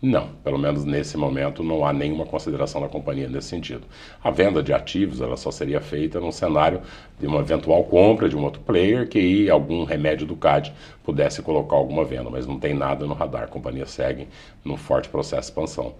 Não, 0.00 0.30
pelo 0.42 0.58
menos 0.58 0.84
nesse 0.84 1.16
momento 1.16 1.62
não 1.62 1.86
há 1.86 1.92
nenhuma 1.92 2.26
consideração 2.26 2.80
da 2.80 2.88
companhia 2.88 3.28
nesse 3.28 3.46
sentido. 3.46 3.86
A 4.24 4.32
venda 4.32 4.60
de 4.60 4.72
ativos 4.72 5.20
ela 5.20 5.36
só 5.36 5.52
seria 5.52 5.80
feita 5.80 6.18
num 6.18 6.32
cenário 6.32 6.80
de 7.20 7.26
uma 7.28 7.38
eventual 7.38 7.84
compra 7.84 8.28
de 8.28 8.36
um 8.36 8.42
outro 8.42 8.60
player 8.62 9.08
que 9.08 9.48
algum 9.48 9.84
remédio 9.84 10.26
do 10.26 10.34
CAD 10.34 10.74
pudesse 11.04 11.40
colocar 11.40 11.76
alguma 11.76 12.04
venda, 12.04 12.28
mas 12.28 12.48
não 12.48 12.58
tem 12.58 12.74
nada 12.74 13.06
no 13.06 13.14
radar. 13.14 13.44
A 13.44 13.46
companhia 13.46 13.86
segue 13.86 14.26
num 14.64 14.76
forte 14.76 15.08
processo 15.08 15.42
de 15.42 15.46
expansão. 15.46 15.94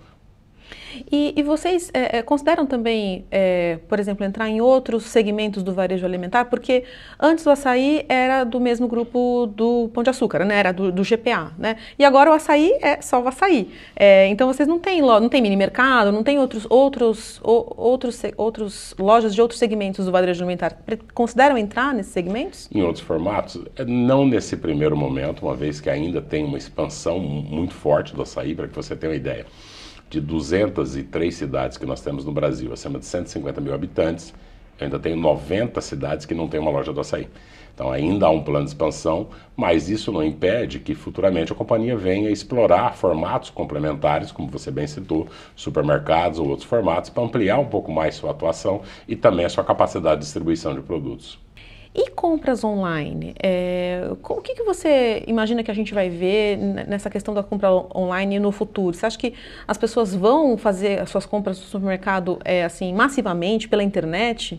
E, 1.11 1.35
e 1.37 1.43
vocês 1.43 1.91
é, 1.93 2.23
consideram 2.23 2.67
também, 2.67 3.25
é, 3.31 3.79
por 3.89 3.99
exemplo, 3.99 4.25
entrar 4.25 4.49
em 4.49 4.61
outros 4.61 5.05
segmentos 5.05 5.63
do 5.63 5.73
varejo 5.73 6.05
alimentar? 6.05 6.47
Porque 6.47 6.85
antes 7.21 7.45
o 7.47 7.51
açaí 7.51 8.05
era 8.09 8.45
do 8.45 8.61
mesmo 8.61 8.89
grupo 8.89 9.47
do 9.47 9.91
Pão 9.93 10.03
de 10.03 10.11
Açúcar, 10.11 10.45
né? 10.45 10.59
era 10.59 10.73
do, 10.73 10.93
do 10.93 11.03
GPA. 11.03 11.53
Né? 11.59 11.77
E 11.99 12.05
agora 12.05 12.31
o 12.31 12.33
açaí 12.33 12.77
é 12.81 13.01
só 13.01 13.21
o 13.21 13.29
açaí. 13.29 13.71
É, 13.97 14.27
então 14.29 14.47
vocês 14.47 14.69
não 14.69 14.79
têm, 14.79 15.01
não 15.03 15.29
tem 15.29 15.43
mini 15.43 15.57
mercado, 15.57 16.13
não 16.13 16.23
tem 16.23 16.39
outros, 16.39 16.67
outros, 16.69 17.41
outros, 17.43 18.23
outros 18.37 18.95
lojas 18.99 19.35
de 19.35 19.41
outros 19.41 19.59
segmentos 19.59 20.07
do 20.07 20.13
varejo 20.13 20.43
alimentar. 20.43 20.77
Consideram 21.15 21.59
entrar 21.59 21.93
nesses 21.95 22.13
segmentos? 22.13 22.69
Em 22.73 22.83
outros 22.83 23.05
formatos? 23.05 23.61
Não 23.87 24.27
nesse 24.27 24.57
primeiro 24.57 24.97
momento, 24.97 25.43
uma 25.43 25.55
vez 25.55 25.81
que 25.81 25.91
ainda 25.91 26.21
tem 26.21 26.45
uma 26.45 26.59
expansão 26.59 27.19
muito 27.19 27.75
forte 27.75 28.15
do 28.15 28.23
açaí, 28.23 28.55
para 28.55 28.69
que 28.69 28.75
você 28.75 28.95
tenha 28.95 29.11
uma 29.11 29.17
ideia 29.17 29.47
de 30.13 30.21
203 30.21 31.35
cidades 31.35 31.79
que 31.79 31.87
nós 31.87 32.03
temos 32.03 32.23
no 32.23 32.33
Brasil, 32.33 32.71
acima 32.71 32.99
de 32.99 33.07
150 33.07 33.63
mil 33.63 33.73
habitantes, 33.73 34.35
eu 34.79 34.85
ainda 34.85 34.99
tenho 34.99 35.17
90 35.17 35.81
cidades 35.81 36.27
que 36.27 36.35
não 36.35 36.47
tem 36.47 36.61
uma 36.61 36.71
loja 36.71 36.93
do 36.93 37.01
açaí. 37.01 37.27
Então 37.75 37.91
ainda 37.91 38.27
há 38.27 38.31
um 38.31 38.43
plano 38.43 38.67
de 38.67 38.73
expansão, 38.73 39.29
mas 39.57 39.89
isso 39.89 40.13
não 40.13 40.23
impede 40.23 40.81
que 40.81 40.95
futuramente 40.95 41.51
a 41.51 41.55
companhia 41.55 41.97
venha 41.97 42.31
explorar 42.31 42.95
formatos 42.95 43.49
complementares, 43.49 44.31
como 44.31 44.51
você 44.51 44.71
bem 44.71 44.87
citou, 44.87 45.29
supermercados 45.57 46.39
ou 46.39 46.47
outros 46.47 46.69
formatos, 46.69 47.09
para 47.09 47.23
ampliar 47.23 47.59
um 47.59 47.65
pouco 47.65 47.91
mais 47.91 48.15
sua 48.15 48.33
atuação 48.33 48.83
e 49.09 49.17
também 49.17 49.47
a 49.47 49.49
sua 49.49 49.65
capacidade 49.65 50.17
de 50.17 50.25
distribuição 50.25 50.75
de 50.75 50.83
produtos. 50.83 51.39
E 51.95 52.09
compras 52.09 52.65
online? 52.65 53.35
É, 53.43 54.09
o 54.11 54.41
que, 54.41 54.55
que 54.55 54.63
você 54.63 55.23
imagina 55.27 55.63
que 55.63 55.71
a 55.71 55.75
gente 55.75 55.93
vai 55.93 56.09
ver 56.09 56.57
nessa 56.57 57.11
questão 57.11 57.35
da 57.35 57.43
compra 57.43 57.71
online 57.95 58.39
no 58.39 58.51
futuro? 58.51 58.97
Você 58.97 59.05
acha 59.05 59.19
que 59.19 59.35
as 59.69 59.77
pessoas 59.77 60.15
vão 60.15 60.57
fazer 60.57 61.01
as 61.03 61.11
suas 61.11 61.27
compras 61.27 61.59
no 61.59 61.67
supermercado 61.67 62.39
é, 62.47 62.65
assim 62.65 62.95
massivamente 62.95 63.69
pela 63.69 63.83
internet? 63.83 64.59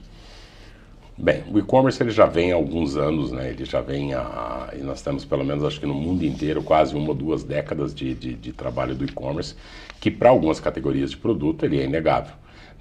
Bem, 1.17 1.43
o 1.51 1.57
e-commerce 1.57 2.01
ele 2.01 2.11
já 2.11 2.27
vem 2.27 2.51
há 2.51 2.55
alguns 2.55 2.97
anos, 2.97 3.31
né? 3.31 3.49
Ele 3.49 3.65
já 3.65 3.81
vem 3.81 4.13
há, 4.13 4.69
e 4.73 4.83
nós 4.83 5.01
temos 5.01 5.25
pelo 5.25 5.43
menos 5.43 5.63
acho 5.63 5.79
que 5.79 5.85
no 5.87 5.93
mundo 5.95 6.23
inteiro 6.23 6.61
quase 6.61 6.95
uma 6.95 7.09
ou 7.09 7.15
duas 7.15 7.43
décadas 7.43 7.95
de, 7.95 8.13
de, 8.13 8.33
de 8.35 8.53
trabalho 8.53 8.93
do 8.93 9.05
e-commerce, 9.05 9.55
que 9.99 10.11
para 10.11 10.29
algumas 10.29 10.59
categorias 10.59 11.11
de 11.11 11.17
produto 11.17 11.65
ele 11.65 11.79
é 11.79 11.85
inegável. 11.85 12.33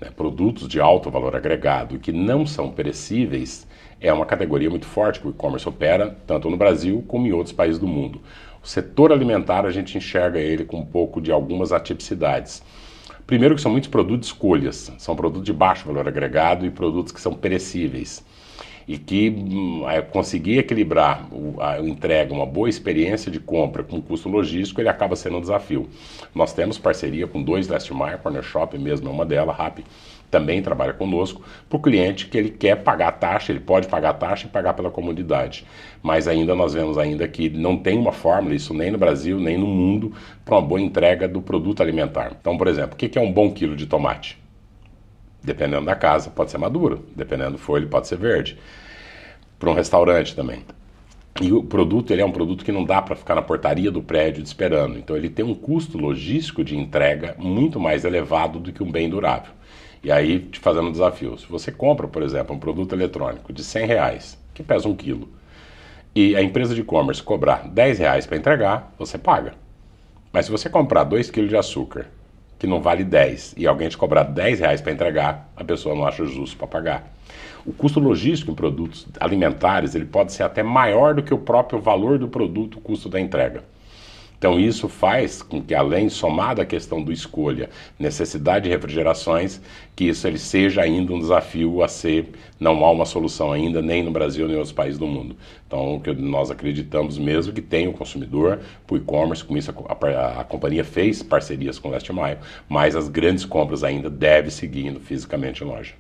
Né? 0.03 0.11
Produtos 0.11 0.67
de 0.67 0.81
alto 0.81 1.09
valor 1.13 1.37
agregado 1.37 1.97
que 1.97 2.11
não 2.11 2.45
são 2.45 2.73
perecíveis 2.73 3.69
é 4.01 4.13
uma 4.13 4.27
categoria 4.27 4.69
muito 4.69 4.85
forte 4.85 5.21
que 5.21 5.29
o 5.29 5.31
e-commerce 5.31 5.69
opera, 5.69 6.19
tanto 6.27 6.51
no 6.51 6.57
Brasil 6.57 7.05
como 7.07 7.29
em 7.29 7.33
outros 7.33 7.55
países 7.55 7.79
do 7.79 7.87
mundo. 7.87 8.21
O 8.61 8.67
setor 8.67 9.13
alimentar, 9.13 9.65
a 9.65 9.71
gente 9.71 9.97
enxerga 9.97 10.41
ele 10.41 10.65
com 10.65 10.79
um 10.79 10.85
pouco 10.85 11.21
de 11.21 11.31
algumas 11.31 11.71
atipicidades. 11.71 12.65
Primeiro 13.29 13.55
que 13.55 13.61
são 13.61 13.71
muitos 13.71 13.89
produtos 13.89 14.27
escolhas, 14.27 14.93
são 14.99 15.15
produtos 15.15 15.45
de 15.45 15.53
baixo 15.53 15.87
valor 15.87 16.09
agregado 16.09 16.67
e 16.67 16.71
produtos 16.71 17.13
que 17.13 17.21
são 17.21 17.33
perecíveis. 17.33 18.25
E 18.87 18.99
que 18.99 19.31
hum, 19.31 19.89
é, 19.89 20.03
conseguir 20.03 20.59
equilibrar 20.59 21.27
o, 21.33 21.61
a 21.61 21.81
entrega, 21.81 22.33
uma 22.33 22.47
boa 22.47 22.69
experiência 22.69 23.31
de 23.31 23.41
compra 23.41 23.83
com 23.83 24.01
custo 24.01 24.29
logístico, 24.29 24.81
ele 24.81 24.89
acaba 24.89 25.17
sendo 25.17 25.39
um 25.39 25.41
desafio. 25.41 25.89
Nós 26.35 26.53
temos 26.53 26.79
parceria 26.79 27.27
com 27.27 27.43
dois 27.43 27.69
Last 27.69 27.93
Mile, 27.93 28.19
Corner 28.23 28.43
Shop 28.43 28.77
mesmo 28.79 29.09
é 29.09 29.11
uma 29.13 29.25
delas, 29.25 29.57
Rappi, 29.57 29.85
também 30.33 30.63
trabalha 30.63 30.95
conosco, 30.95 31.43
para 31.69 31.77
o 31.77 31.81
cliente 31.81 32.27
que 32.27 32.39
ele 32.39 32.51
quer 32.51 32.77
pagar 32.83 33.09
a 33.09 33.13
taxa, 33.13 33.53
ele 33.53 33.61
pode 33.61 33.87
pagar 33.87 34.11
a 34.11 34.15
taxa 34.15 34.47
e 34.47 34.51
pagar 34.51 34.73
pela 34.73 34.91
comunidade. 34.91 35.67
Mas 36.03 36.27
ainda 36.27 36.55
nós 36.55 36.73
vemos 36.73 36.97
ainda 36.97 37.29
que 37.29 37.51
não 37.51 37.77
tem 37.77 37.99
uma 37.99 38.13
fórmula, 38.13 38.55
isso 38.55 38.73
nem 38.73 38.91
no 38.91 38.97
Brasil, 38.97 39.39
nem 39.39 39.59
no 39.59 39.67
mundo, 39.67 40.13
para 40.43 40.57
uma 40.57 40.63
boa 40.63 40.81
entrega 40.81 41.29
do 41.29 41.43
produto 41.43 41.83
alimentar. 41.83 42.35
Então, 42.41 42.57
por 42.57 42.67
exemplo, 42.67 42.95
o 42.95 42.97
que 42.97 43.19
é 43.19 43.21
um 43.21 43.31
bom 43.31 43.53
quilo 43.53 43.77
de 43.77 43.87
tomate? 43.87 44.42
Dependendo 45.43 45.87
da 45.87 45.97
casa, 45.97 46.31
pode 46.31 46.51
ser 46.51 46.59
maduro, 46.59 47.05
dependendo 47.17 47.53
do 47.53 47.59
folho, 47.59 47.89
pode 47.89 48.07
ser 48.07 48.17
verde. 48.17 48.59
Para 49.59 49.71
um 49.71 49.75
restaurante 49.75 50.37
também. 50.37 50.63
E 51.41 51.53
o 51.53 51.63
produto 51.63 52.13
ele 52.13 52.21
é 52.21 52.25
um 52.25 52.31
produto 52.31 52.65
que 52.65 52.71
não 52.71 52.85
dá 52.85 53.01
para 53.01 53.17
ficar 53.17 53.35
na 53.35 53.43
portaria 53.43 53.91
do 53.91 54.03
prédio 54.03 54.43
esperando. 54.43 54.99
Então 54.99 55.17
ele 55.17 55.31
tem 55.31 55.45
um 55.45 55.55
custo 55.55 55.99
logístico 55.99 56.63
de 56.63 56.77
entrega 56.77 57.35
muito 57.39 57.81
mais 57.81 58.05
elevado 58.05 58.61
do 58.61 58.73
que 58.73 58.83
um 58.83 58.91
bem 58.91 59.09
durável. 59.09 59.53
E 60.05 60.11
aí, 60.11 60.41
te 60.41 60.59
fazendo 60.59 60.89
um 60.89 60.93
desafio. 60.93 61.39
Se 61.39 61.47
você 61.47 61.71
compra, 61.71 62.09
por 62.09 62.23
exemplo, 62.23 62.55
um 62.55 62.59
produto 62.59 62.93
eletrônico 62.93 63.53
de 63.53 63.63
100 63.63 63.87
reais, 63.87 64.39
que 64.53 64.63
pesa 64.63 64.89
um 64.89 64.97
quilo, 64.97 65.29
e 66.15 66.37
a 66.37 66.43
empresa 66.43 66.75
de 66.75 66.81
e-commerce 66.81 67.23
cobrar 67.23 67.69
10 67.69 67.99
reais 68.01 68.27
para 68.27 68.37
entregar, 68.37 68.93
você 68.99 69.17
paga. 69.17 69.55
Mas 70.33 70.47
se 70.47 70.51
você 70.51 70.69
comprar 70.69 71.05
2 71.05 71.31
quilos 71.31 71.51
de 71.51 71.57
açúcar, 71.57 72.07
que 72.63 72.67
não 72.69 72.81
vale 72.81 73.03
10, 73.03 73.57
e 73.57 73.67
alguém 73.67 73.89
te 73.89 73.99
cobrar 73.99 74.23
10 74.23 74.61
reais 74.61 74.81
para 74.81 74.93
entregar, 74.93 75.53
a 75.57 75.65
pessoa 75.65 75.97
não 75.97 76.07
acha 76.07 76.25
justo 76.25 76.57
para 76.57 76.69
pagar. 76.69 77.13
O 77.67 77.73
custo 77.73 77.99
logístico 77.99 78.53
em 78.53 78.55
produtos 78.55 79.05
alimentares 79.19 79.97
ele 79.97 80.05
pode 80.05 80.33
ser 80.33 80.45
até 80.45 80.63
maior 80.63 81.13
do 81.13 81.25
que 81.25 81.35
o 81.35 81.39
próprio 81.39 81.81
valor 81.81 82.21
do 82.21 82.29
produto, 82.29 82.79
o 82.79 82.81
custo 82.81 83.09
da 83.09 83.21
entrega. 83.21 83.65
Então 84.43 84.59
isso 84.59 84.89
faz 84.89 85.41
com 85.41 85.63
que, 85.63 85.73
além 85.73 86.09
somado 86.09 86.61
à 86.61 86.65
questão 86.65 87.01
do 87.01 87.13
escolha, 87.13 87.71
necessidade 87.97 88.65
de 88.65 88.71
refrigerações, 88.71 89.61
que 89.95 90.09
isso 90.09 90.27
ele 90.27 90.37
seja 90.37 90.83
ainda 90.83 91.13
um 91.13 91.21
desafio 91.21 91.81
a 91.81 91.87
ser, 91.87 92.31
não 92.59 92.85
há 92.85 92.91
uma 92.91 93.05
solução 93.05 93.53
ainda, 93.53 93.81
nem 93.81 94.03
no 94.03 94.11
Brasil 94.11 94.49
nem 94.49 94.57
em 94.57 94.59
outros 94.59 94.75
países 94.75 94.99
do 94.99 95.07
mundo. 95.07 95.37
Então, 95.65 96.01
que 96.01 96.13
nós 96.13 96.51
acreditamos 96.51 97.19
mesmo 97.19 97.53
que 97.53 97.63
tem 97.63 97.87
o 97.87 97.93
consumidor, 97.93 98.59
o 98.91 98.97
e-commerce, 98.97 99.45
com 99.45 99.57
isso 99.57 99.71
a, 99.71 100.07
a, 100.09 100.41
a, 100.41 100.45
companhia 100.45 100.83
fez 100.83 101.23
parcerias 101.23 101.79
com 101.79 101.89
o 101.89 101.93
Last 101.93 102.13
Mile, 102.13 102.39
mas 102.69 102.97
as 102.97 103.09
grandes 103.09 103.45
compras 103.45 103.85
ainda 103.85 104.11
devem 104.11 104.51
seguir 104.51 104.93
fisicamente 104.99 105.63
em 105.63 105.69
loja. 105.69 105.95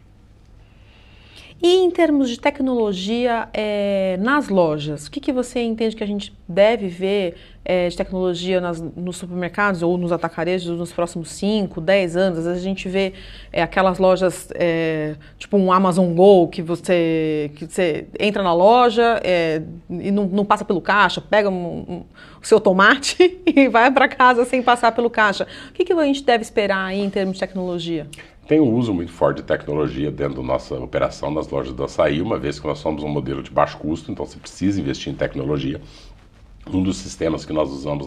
E 1.62 1.76
em 1.76 1.92
termos 1.92 2.28
de 2.28 2.40
tecnologia 2.40 3.48
é, 3.54 4.18
nas 4.20 4.48
lojas, 4.48 5.06
o 5.06 5.10
que, 5.12 5.20
que 5.20 5.32
você 5.32 5.62
entende 5.62 5.94
que 5.94 6.02
a 6.02 6.06
gente 6.06 6.36
deve 6.48 6.88
ver 6.88 7.36
é, 7.64 7.88
de 7.88 7.96
tecnologia 7.96 8.60
nas, 8.60 8.80
nos 8.80 9.16
supermercados 9.16 9.80
ou 9.80 9.96
nos 9.96 10.10
atacarejos 10.10 10.76
nos 10.76 10.90
próximos 10.90 11.30
5, 11.30 11.80
10 11.80 12.16
anos? 12.16 12.38
Às 12.40 12.46
vezes 12.46 12.60
a 12.60 12.64
gente 12.64 12.88
vê 12.88 13.12
é, 13.52 13.62
aquelas 13.62 14.00
lojas, 14.00 14.48
é, 14.56 15.14
tipo 15.38 15.56
um 15.56 15.70
Amazon 15.70 16.12
Go, 16.12 16.48
que 16.48 16.62
você, 16.62 17.52
que 17.54 17.66
você 17.66 18.08
entra 18.18 18.42
na 18.42 18.52
loja 18.52 19.20
é, 19.22 19.62
e 19.88 20.10
não, 20.10 20.26
não, 20.26 20.44
passa 20.44 20.64
pelo 20.64 20.80
caixa, 20.80 21.20
pega 21.20 21.48
um, 21.48 21.54
um, 21.54 22.04
o 22.42 22.44
seu 22.44 22.58
tomate 22.58 23.40
e 23.46 23.68
vai 23.68 23.88
para 23.88 24.08
casa 24.08 24.44
sem 24.44 24.64
passar 24.64 24.90
pelo 24.90 25.08
caixa. 25.08 25.46
O 25.68 25.72
que, 25.72 25.84
que 25.84 25.92
a 25.92 26.04
gente 26.04 26.24
deve 26.24 26.42
esperar 26.42 26.86
aí 26.86 27.00
em 27.00 27.08
termos 27.08 27.34
de 27.34 27.40
tecnologia? 27.40 28.08
Tem 28.52 28.60
um 28.60 28.74
uso 28.74 28.92
muito 28.92 29.10
forte 29.10 29.38
de 29.38 29.44
tecnologia 29.44 30.10
dentro 30.10 30.42
da 30.42 30.42
nossa 30.42 30.74
operação 30.74 31.30
nas 31.30 31.48
lojas 31.48 31.72
do 31.72 31.82
açaí, 31.84 32.20
uma 32.20 32.38
vez 32.38 32.60
que 32.60 32.66
nós 32.66 32.80
somos 32.80 33.02
um 33.02 33.08
modelo 33.08 33.42
de 33.42 33.50
baixo 33.50 33.78
custo, 33.78 34.12
então 34.12 34.26
você 34.26 34.38
precisa 34.38 34.78
investir 34.78 35.10
em 35.10 35.16
tecnologia. 35.16 35.80
Um 36.70 36.82
dos 36.82 36.98
sistemas 36.98 37.46
que 37.46 37.52
nós 37.54 37.70
usamos 37.70 38.06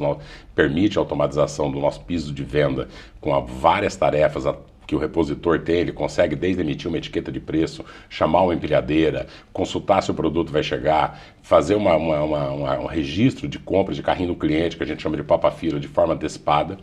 permite 0.54 1.00
a 1.00 1.02
automatização 1.02 1.72
do 1.72 1.80
nosso 1.80 2.02
piso 2.02 2.32
de 2.32 2.44
venda 2.44 2.88
com 3.20 3.44
várias 3.44 3.96
tarefas 3.96 4.46
que 4.86 4.96
o 4.96 5.00
repositor 5.00 5.62
tem, 5.62 5.78
ele 5.78 5.92
consegue 5.92 6.36
desde 6.36 6.62
emitir 6.62 6.88
uma 6.88 6.98
etiqueta 7.00 7.32
de 7.32 7.40
preço, 7.40 7.84
chamar 8.08 8.44
uma 8.44 8.54
empilhadeira, 8.54 9.25
consultar 9.52 10.04
se 10.04 10.12
o 10.12 10.14
produto 10.14 10.52
vai 10.52 10.62
chegar, 10.62 11.20
fazer 11.42 11.74
uma, 11.74 11.96
uma, 11.96 12.22
uma, 12.22 12.80
um 12.82 12.86
registro 12.86 13.48
de 13.48 13.58
compra 13.58 13.96
de 13.96 14.04
carrinho 14.04 14.30
do 14.30 14.36
cliente, 14.36 14.78
que 14.78 14.84
a 14.84 14.86
gente 14.86 15.02
chama 15.02 15.18
de 15.18 15.24
papa-fila, 15.24 15.80
de 15.80 15.88
forma 15.88 16.14
antecipada. 16.14 16.78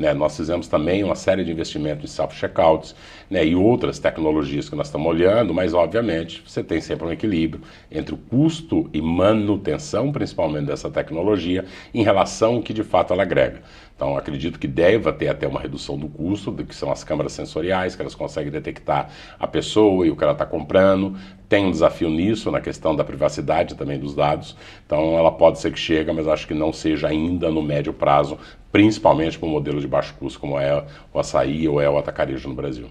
Né? 0.00 0.14
Nós 0.14 0.34
fizemos 0.34 0.66
também 0.66 1.04
uma 1.04 1.14
série 1.14 1.44
de 1.44 1.52
investimentos 1.52 2.10
em 2.10 2.14
self-checkouts 2.14 2.94
né? 3.28 3.44
e 3.44 3.54
outras 3.54 3.98
tecnologias 3.98 4.66
que 4.66 4.74
nós 4.74 4.86
estamos 4.86 5.06
olhando, 5.06 5.52
mas 5.52 5.74
obviamente 5.74 6.42
você 6.46 6.64
tem 6.64 6.80
sempre 6.80 7.06
um 7.06 7.12
equilíbrio 7.12 7.62
entre 7.92 8.14
o 8.14 8.16
custo 8.16 8.88
e 8.94 9.02
manutenção, 9.02 10.10
principalmente 10.10 10.64
dessa 10.64 10.90
tecnologia, 10.90 11.66
em 11.92 12.02
relação 12.02 12.54
ao 12.54 12.62
que 12.62 12.72
de 12.72 12.82
fato 12.82 13.12
ela 13.12 13.24
agrega. 13.24 13.60
Então, 14.00 14.16
acredito 14.16 14.58
que 14.58 14.66
deva 14.66 15.12
ter 15.12 15.28
até 15.28 15.46
uma 15.46 15.60
redução 15.60 15.98
do 15.98 16.08
custo, 16.08 16.50
que 16.54 16.74
são 16.74 16.90
as 16.90 17.04
câmaras 17.04 17.34
sensoriais, 17.34 17.94
que 17.94 18.00
elas 18.00 18.14
conseguem 18.14 18.50
detectar 18.50 19.10
a 19.38 19.46
pessoa 19.46 20.06
e 20.06 20.10
o 20.10 20.16
que 20.16 20.24
ela 20.24 20.32
está 20.32 20.46
comprando. 20.46 21.18
Tem 21.50 21.66
um 21.66 21.70
desafio 21.70 22.08
nisso, 22.08 22.50
na 22.50 22.62
questão 22.62 22.96
da 22.96 23.04
privacidade 23.04 23.74
também 23.74 23.98
dos 23.98 24.14
dados. 24.14 24.56
Então, 24.86 25.18
ela 25.18 25.30
pode 25.30 25.58
ser 25.60 25.70
que 25.70 25.78
chegue, 25.78 26.10
mas 26.12 26.26
acho 26.26 26.48
que 26.48 26.54
não 26.54 26.72
seja 26.72 27.08
ainda 27.08 27.50
no 27.50 27.60
médio 27.60 27.92
prazo, 27.92 28.38
principalmente 28.72 29.38
para 29.38 29.46
um 29.46 29.52
modelo 29.52 29.82
de 29.82 29.86
baixo 29.86 30.14
custo, 30.18 30.40
como 30.40 30.58
é 30.58 30.82
o 31.12 31.18
açaí 31.18 31.68
ou 31.68 31.78
é 31.78 31.90
o 31.90 31.98
atacarejo 31.98 32.48
no 32.48 32.54
Brasil. 32.54 32.86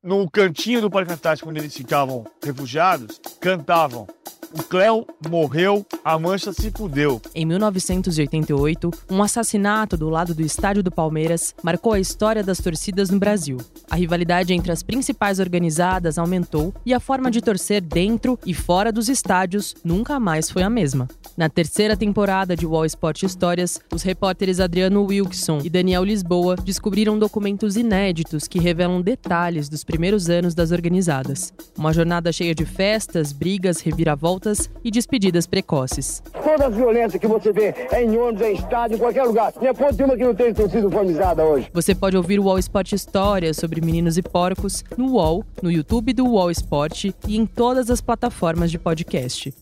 No 0.00 0.30
cantinho 0.30 0.80
do 0.80 0.88
Parque 0.88 1.12
Antártico, 1.12 1.50
onde 1.50 1.58
eles 1.58 1.76
ficavam 1.76 2.24
refugiados, 2.40 3.20
cantavam 3.40 4.06
o 4.52 4.62
Cléo 4.62 5.06
morreu, 5.28 5.86
a 6.04 6.18
mancha 6.18 6.52
se 6.52 6.70
fudeu. 6.70 7.20
Em 7.34 7.46
1988, 7.46 8.90
um 9.10 9.22
assassinato 9.22 9.96
do 9.96 10.08
lado 10.08 10.34
do 10.34 10.42
estádio 10.42 10.82
do 10.82 10.90
Palmeiras 10.90 11.54
marcou 11.62 11.92
a 11.92 12.00
história 12.00 12.42
das 12.42 12.58
torcidas 12.58 13.08
no 13.08 13.18
Brasil. 13.18 13.58
A 13.90 13.96
rivalidade 13.96 14.52
entre 14.52 14.70
as 14.70 14.82
principais 14.82 15.38
organizadas 15.38 16.18
aumentou 16.18 16.74
e 16.84 16.92
a 16.92 17.00
forma 17.00 17.30
de 17.30 17.40
torcer 17.40 17.80
dentro 17.80 18.38
e 18.44 18.52
fora 18.52 18.92
dos 18.92 19.08
estádios 19.08 19.74
nunca 19.84 20.20
mais 20.20 20.50
foi 20.50 20.62
a 20.62 20.70
mesma. 20.70 21.08
Na 21.36 21.48
terceira 21.48 21.96
temporada 21.96 22.54
de 22.54 22.66
Wall 22.66 22.84
Sport 22.84 23.22
Histórias, 23.22 23.80
os 23.92 24.02
repórteres 24.02 24.60
Adriano 24.60 25.04
Wilkson 25.04 25.60
e 25.64 25.70
Daniel 25.70 26.04
Lisboa 26.04 26.56
descobriram 26.56 27.18
documentos 27.18 27.76
inéditos 27.76 28.46
que 28.46 28.58
revelam 28.58 29.00
detalhes 29.00 29.68
dos 29.68 29.82
primeiros 29.82 30.28
anos 30.28 30.54
das 30.54 30.72
organizadas. 30.72 31.52
Uma 31.76 31.92
jornada 31.92 32.30
cheia 32.32 32.54
de 32.54 32.66
festas, 32.66 33.32
brigas, 33.32 33.80
reviravoltas 33.80 34.41
e 34.84 34.90
despedidas 34.90 35.46
precoces. 35.46 36.22
Toda 36.32 36.66
a 36.66 36.68
violência 36.68 37.18
que 37.18 37.26
você 37.26 37.52
vê 37.52 37.74
é 37.90 38.02
em 38.02 38.16
ônibus, 38.16 38.42
é 38.42 38.52
em 38.52 38.54
estádio, 38.54 38.96
em 38.96 38.98
qualquer 38.98 39.24
lugar. 39.24 39.52
Nem 39.60 39.74
ponto 39.74 39.94
de 39.94 40.02
uma 40.02 40.16
que 40.16 40.24
não 40.24 40.34
tenha 40.34 40.54
sido 40.54 40.86
uniformizada 40.86 41.44
hoje. 41.44 41.70
Você 41.72 41.94
pode 41.94 42.16
ouvir 42.16 42.38
o 42.38 42.44
Wall 42.44 42.58
Sport 42.58 42.92
Histórias 42.92 43.56
sobre 43.56 43.80
meninos 43.80 44.18
e 44.18 44.22
porcos 44.22 44.84
no 44.96 45.12
UOL, 45.12 45.44
no 45.62 45.70
YouTube 45.70 46.12
do 46.12 46.26
Wall 46.26 46.50
Sport 46.50 47.04
e 47.04 47.36
em 47.36 47.46
todas 47.46 47.90
as 47.90 48.00
plataformas 48.00 48.70
de 48.70 48.78
podcast. 48.78 49.54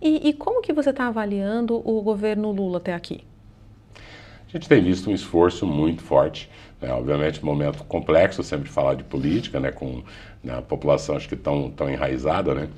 E, 0.00 0.28
e 0.28 0.32
como 0.34 0.60
que 0.60 0.72
você 0.72 0.90
está 0.90 1.06
avaliando 1.06 1.80
o 1.88 2.02
governo 2.02 2.52
Lula 2.52 2.78
até 2.78 2.92
aqui? 2.92 3.24
A 4.54 4.56
gente 4.56 4.68
tem 4.68 4.80
visto 4.80 5.10
um 5.10 5.12
esforço 5.12 5.66
muito 5.66 6.00
forte, 6.00 6.48
né? 6.80 6.92
obviamente 6.92 7.42
um 7.42 7.44
momento 7.44 7.82
complexo 7.82 8.40
sempre 8.44 8.68
falar 8.68 8.94
de 8.94 9.02
política, 9.02 9.58
né? 9.58 9.72
com 9.72 10.04
né? 10.44 10.56
a 10.56 10.62
população 10.62 11.16
acho 11.16 11.28
que 11.28 11.34
tão, 11.34 11.72
tão 11.72 11.90
enraizada, 11.90 12.54
né? 12.54 12.68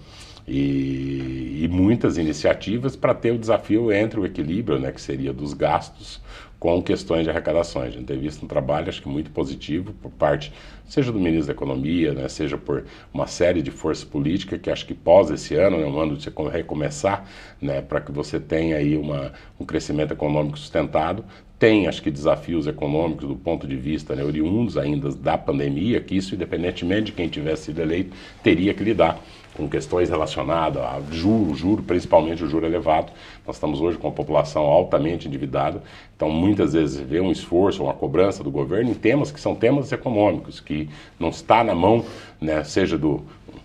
E, 0.48 1.64
e 1.64 1.68
muitas 1.68 2.16
iniciativas 2.16 2.96
para 2.96 3.12
ter 3.12 3.32
o 3.32 3.38
desafio 3.38 3.92
entre 3.92 4.18
o 4.18 4.24
equilíbrio, 4.24 4.78
né, 4.78 4.92
que 4.92 5.00
seria 5.00 5.32
dos 5.32 5.52
gastos, 5.52 6.22
com 6.58 6.80
questões 6.80 7.24
de 7.24 7.30
arrecadações. 7.30 7.88
A 7.88 7.90
gente 7.90 8.06
tem 8.06 8.18
visto 8.18 8.44
um 8.44 8.48
trabalho, 8.48 8.88
acho 8.88 9.02
que 9.02 9.08
muito 9.08 9.30
positivo, 9.30 9.92
por 9.94 10.10
parte, 10.12 10.52
seja 10.86 11.10
do 11.10 11.18
ministro 11.18 11.48
da 11.48 11.52
Economia, 11.52 12.12
né, 12.12 12.28
seja 12.28 12.56
por 12.56 12.84
uma 13.12 13.26
série 13.26 13.60
de 13.60 13.70
forças 13.70 14.04
políticas, 14.04 14.60
que 14.60 14.70
acho 14.70 14.86
que 14.86 14.94
pós 14.94 15.30
esse 15.30 15.56
ano, 15.56 15.78
né, 15.78 15.84
um 15.84 15.98
ano 15.98 16.16
de 16.16 16.22
você 16.22 16.48
recomeçar, 16.48 17.28
né, 17.60 17.82
para 17.82 18.00
que 18.00 18.12
você 18.12 18.38
tenha 18.38 18.76
aí 18.76 18.96
uma, 18.96 19.32
um 19.58 19.64
crescimento 19.64 20.12
econômico 20.12 20.58
sustentado, 20.58 21.24
tem, 21.58 21.86
acho 21.86 22.02
que, 22.02 22.10
desafios 22.10 22.66
econômicos 22.66 23.26
do 23.26 23.34
ponto 23.34 23.66
de 23.66 23.76
vista 23.76 24.14
né, 24.14 24.22
oriundos 24.22 24.76
ainda 24.76 25.10
da 25.10 25.38
pandemia, 25.38 26.00
que 26.00 26.16
isso, 26.16 26.34
independentemente 26.34 27.06
de 27.06 27.12
quem 27.12 27.28
tivesse 27.28 27.64
sido 27.64 27.80
eleito, 27.80 28.14
teria 28.42 28.74
que 28.74 28.84
lidar 28.84 29.18
com 29.56 29.68
questões 29.68 30.10
relacionadas 30.10 30.82
a 30.82 31.00
juro, 31.10 31.54
juro, 31.54 31.82
principalmente 31.82 32.44
o 32.44 32.48
juro 32.48 32.66
elevado. 32.66 33.10
Nós 33.46 33.56
estamos 33.56 33.80
hoje 33.80 33.96
com 33.96 34.08
a 34.08 34.12
população 34.12 34.64
altamente 34.64 35.26
endividada, 35.26 35.82
então 36.14 36.30
muitas 36.30 36.74
vezes 36.74 37.00
vê 37.00 37.20
um 37.20 37.32
esforço, 37.32 37.82
uma 37.82 37.94
cobrança 37.94 38.44
do 38.44 38.50
governo 38.50 38.90
em 38.90 38.94
temas 38.94 39.32
que 39.32 39.40
são 39.40 39.54
temas 39.54 39.90
econômicos, 39.90 40.60
que 40.60 40.88
não 41.18 41.30
está 41.30 41.64
na 41.64 41.74
mão, 41.74 42.04
né, 42.40 42.62
seja 42.62 42.98
do 42.98 43.22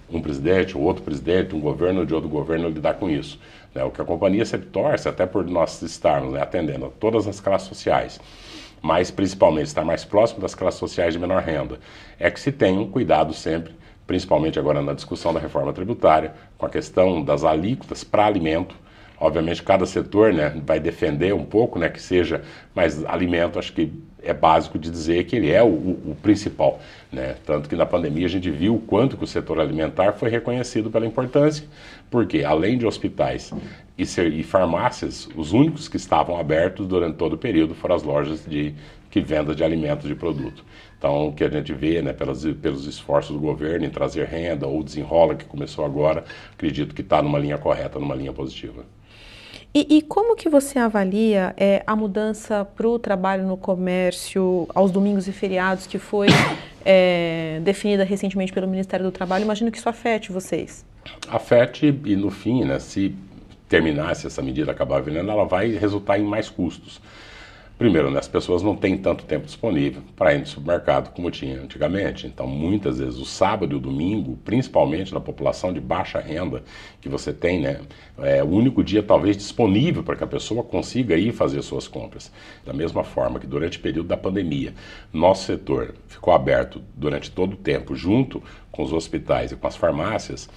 um 0.09 0.21
presidente, 0.21 0.77
ou 0.77 0.83
outro 0.83 1.03
presidente, 1.03 1.55
um 1.55 1.59
governo 1.59 2.01
ou 2.01 2.05
de 2.05 2.13
outro 2.13 2.29
governo 2.29 2.69
lidar 2.69 2.95
com 2.95 3.09
isso. 3.09 3.39
Né? 3.73 3.83
O 3.83 3.91
que 3.91 4.01
a 4.01 4.05
companhia 4.05 4.45
sempre 4.45 4.67
torce, 4.67 5.07
até 5.07 5.25
por 5.25 5.45
nós 5.45 5.81
estarmos 5.81 6.33
né, 6.33 6.41
atendendo 6.41 6.85
a 6.85 6.89
todas 6.89 7.27
as 7.27 7.39
classes 7.39 7.67
sociais, 7.67 8.19
mas 8.81 9.11
principalmente 9.11 9.67
estar 9.67 9.85
mais 9.85 10.03
próximo 10.03 10.41
das 10.41 10.55
classes 10.55 10.79
sociais 10.79 11.13
de 11.13 11.19
menor 11.19 11.41
renda, 11.43 11.79
é 12.19 12.29
que 12.29 12.39
se 12.39 12.51
tenha 12.51 12.79
um 12.79 12.89
cuidado 12.89 13.33
sempre, 13.33 13.73
principalmente 14.11 14.59
agora 14.59 14.81
na 14.81 14.91
discussão 14.91 15.33
da 15.33 15.39
reforma 15.39 15.71
tributária, 15.71 16.33
com 16.57 16.65
a 16.65 16.69
questão 16.69 17.23
das 17.23 17.45
alíquotas 17.45 18.03
para 18.03 18.25
alimento. 18.25 18.75
Obviamente 19.17 19.63
cada 19.63 19.85
setor 19.85 20.33
né, 20.33 20.53
vai 20.65 20.81
defender 20.81 21.33
um 21.33 21.45
pouco 21.45 21.79
né, 21.79 21.87
que 21.87 22.01
seja, 22.01 22.41
mas 22.75 23.05
alimento 23.05 23.57
acho 23.57 23.71
que 23.71 23.89
é 24.21 24.33
básico 24.33 24.77
de 24.77 24.91
dizer 24.91 25.23
que 25.23 25.37
ele 25.37 25.49
é 25.49 25.63
o, 25.63 25.67
o, 25.67 26.17
principal. 26.21 26.81
Né? 27.09 27.37
Tanto 27.45 27.69
que 27.69 27.75
na 27.75 27.85
pandemia 27.85 28.25
a 28.25 28.29
gente 28.29 28.49
viu 28.49 28.75
o 28.75 28.79
quanto 28.79 29.15
que 29.15 29.23
o 29.23 29.27
setor 29.27 29.61
alimentar 29.61 30.11
foi 30.11 30.29
reconhecido 30.29 30.91
pela 30.91 31.05
importância, 31.05 31.65
porque 32.09 32.43
além 32.43 32.77
de 32.77 32.85
hospitais 32.85 33.53
e, 33.97 34.05
ser, 34.05 34.33
e 34.33 34.43
farmácias, 34.43 35.29
os 35.37 35.53
únicos 35.53 35.87
que 35.87 35.95
estavam 35.95 36.37
abertos 36.37 36.85
durante 36.85 37.15
todo 37.15 37.33
o 37.33 37.37
período 37.37 37.73
foram 37.73 37.95
as 37.95 38.03
lojas 38.03 38.43
de 38.45 38.75
que 39.11 39.19
venda 39.19 39.53
de 39.53 39.63
alimentos 39.63 40.07
de 40.07 40.15
produto. 40.15 40.63
Então, 40.97 41.27
o 41.27 41.33
que 41.33 41.43
a 41.43 41.49
gente 41.49 41.73
vê 41.73 42.01
né, 42.01 42.13
pelos, 42.13 42.45
pelos 42.55 42.87
esforços 42.87 43.35
do 43.35 43.39
governo 43.39 43.85
em 43.85 43.89
trazer 43.89 44.25
renda 44.25 44.65
ou 44.65 44.81
desenrola 44.81 45.35
que 45.35 45.45
começou 45.45 45.83
agora, 45.83 46.23
acredito 46.53 46.95
que 46.95 47.01
está 47.01 47.21
numa 47.21 47.37
linha 47.37 47.57
correta, 47.57 47.99
numa 47.99 48.15
linha 48.15 48.31
positiva. 48.31 48.85
E, 49.73 49.97
e, 49.97 50.01
como 50.01 50.35
que 50.35 50.49
você 50.49 50.79
avalia 50.79 51.53
é, 51.55 51.81
a 51.87 51.95
mudança 51.95 52.65
para 52.65 52.87
o 52.87 52.99
trabalho 52.99 53.47
no 53.47 53.55
comércio 53.55 54.67
aos 54.75 54.91
domingos 54.91 55.27
e 55.27 55.31
feriados 55.31 55.87
que 55.87 55.97
foi 55.97 56.27
é, 56.85 57.59
definida 57.63 58.03
recentemente 58.03 58.51
pelo 58.51 58.67
Ministério 58.67 59.05
do 59.05 59.11
Trabalho? 59.11 59.43
Imagino 59.43 59.71
que 59.71 59.77
isso 59.77 59.87
afete 59.87 60.31
vocês. 60.31 60.85
Afete 61.29 61.87
e 62.05 62.15
no 62.15 62.29
fim, 62.29 62.65
né, 62.65 62.79
se 62.79 63.15
terminasse 63.67 64.27
essa 64.27 64.41
medida 64.41 64.71
acabar 64.71 65.01
virando, 65.01 65.31
ela 65.31 65.45
vai 65.45 65.69
resultar 65.69 66.19
em 66.19 66.23
mais 66.23 66.49
custos. 66.49 67.01
Primeiro, 67.81 68.11
né, 68.11 68.19
as 68.19 68.27
pessoas 68.27 68.61
não 68.61 68.75
têm 68.75 68.95
tanto 68.95 69.25
tempo 69.25 69.47
disponível 69.47 70.03
para 70.15 70.35
ir 70.35 70.39
no 70.41 70.45
supermercado 70.45 71.11
como 71.15 71.31
tinha 71.31 71.59
antigamente. 71.59 72.27
Então, 72.27 72.45
muitas 72.45 72.99
vezes, 72.99 73.17
o 73.17 73.25
sábado 73.25 73.73
e 73.73 73.75
o 73.75 73.79
domingo, 73.79 74.37
principalmente 74.45 75.11
na 75.11 75.19
população 75.19 75.73
de 75.73 75.79
baixa 75.79 76.19
renda 76.19 76.63
que 77.01 77.09
você 77.09 77.33
tem, 77.33 77.59
né, 77.59 77.81
é 78.19 78.43
o 78.43 78.49
único 78.49 78.83
dia 78.83 79.01
talvez 79.01 79.35
disponível 79.35 80.03
para 80.03 80.15
que 80.15 80.23
a 80.23 80.27
pessoa 80.27 80.61
consiga 80.61 81.17
ir 81.17 81.31
fazer 81.31 81.59
suas 81.63 81.87
compras. 81.87 82.31
Da 82.63 82.71
mesma 82.71 83.03
forma 83.03 83.39
que 83.39 83.47
durante 83.47 83.79
o 83.79 83.81
período 83.81 84.09
da 84.09 84.15
pandemia, 84.15 84.75
nosso 85.11 85.45
setor 85.45 85.95
ficou 86.07 86.35
aberto 86.35 86.83
durante 86.95 87.31
todo 87.31 87.53
o 87.53 87.57
tempo, 87.57 87.95
junto 87.95 88.43
com 88.71 88.83
os 88.83 88.93
hospitais 88.93 89.51
e 89.51 89.55
com 89.55 89.67
as 89.67 89.75
farmácias, 89.75 90.49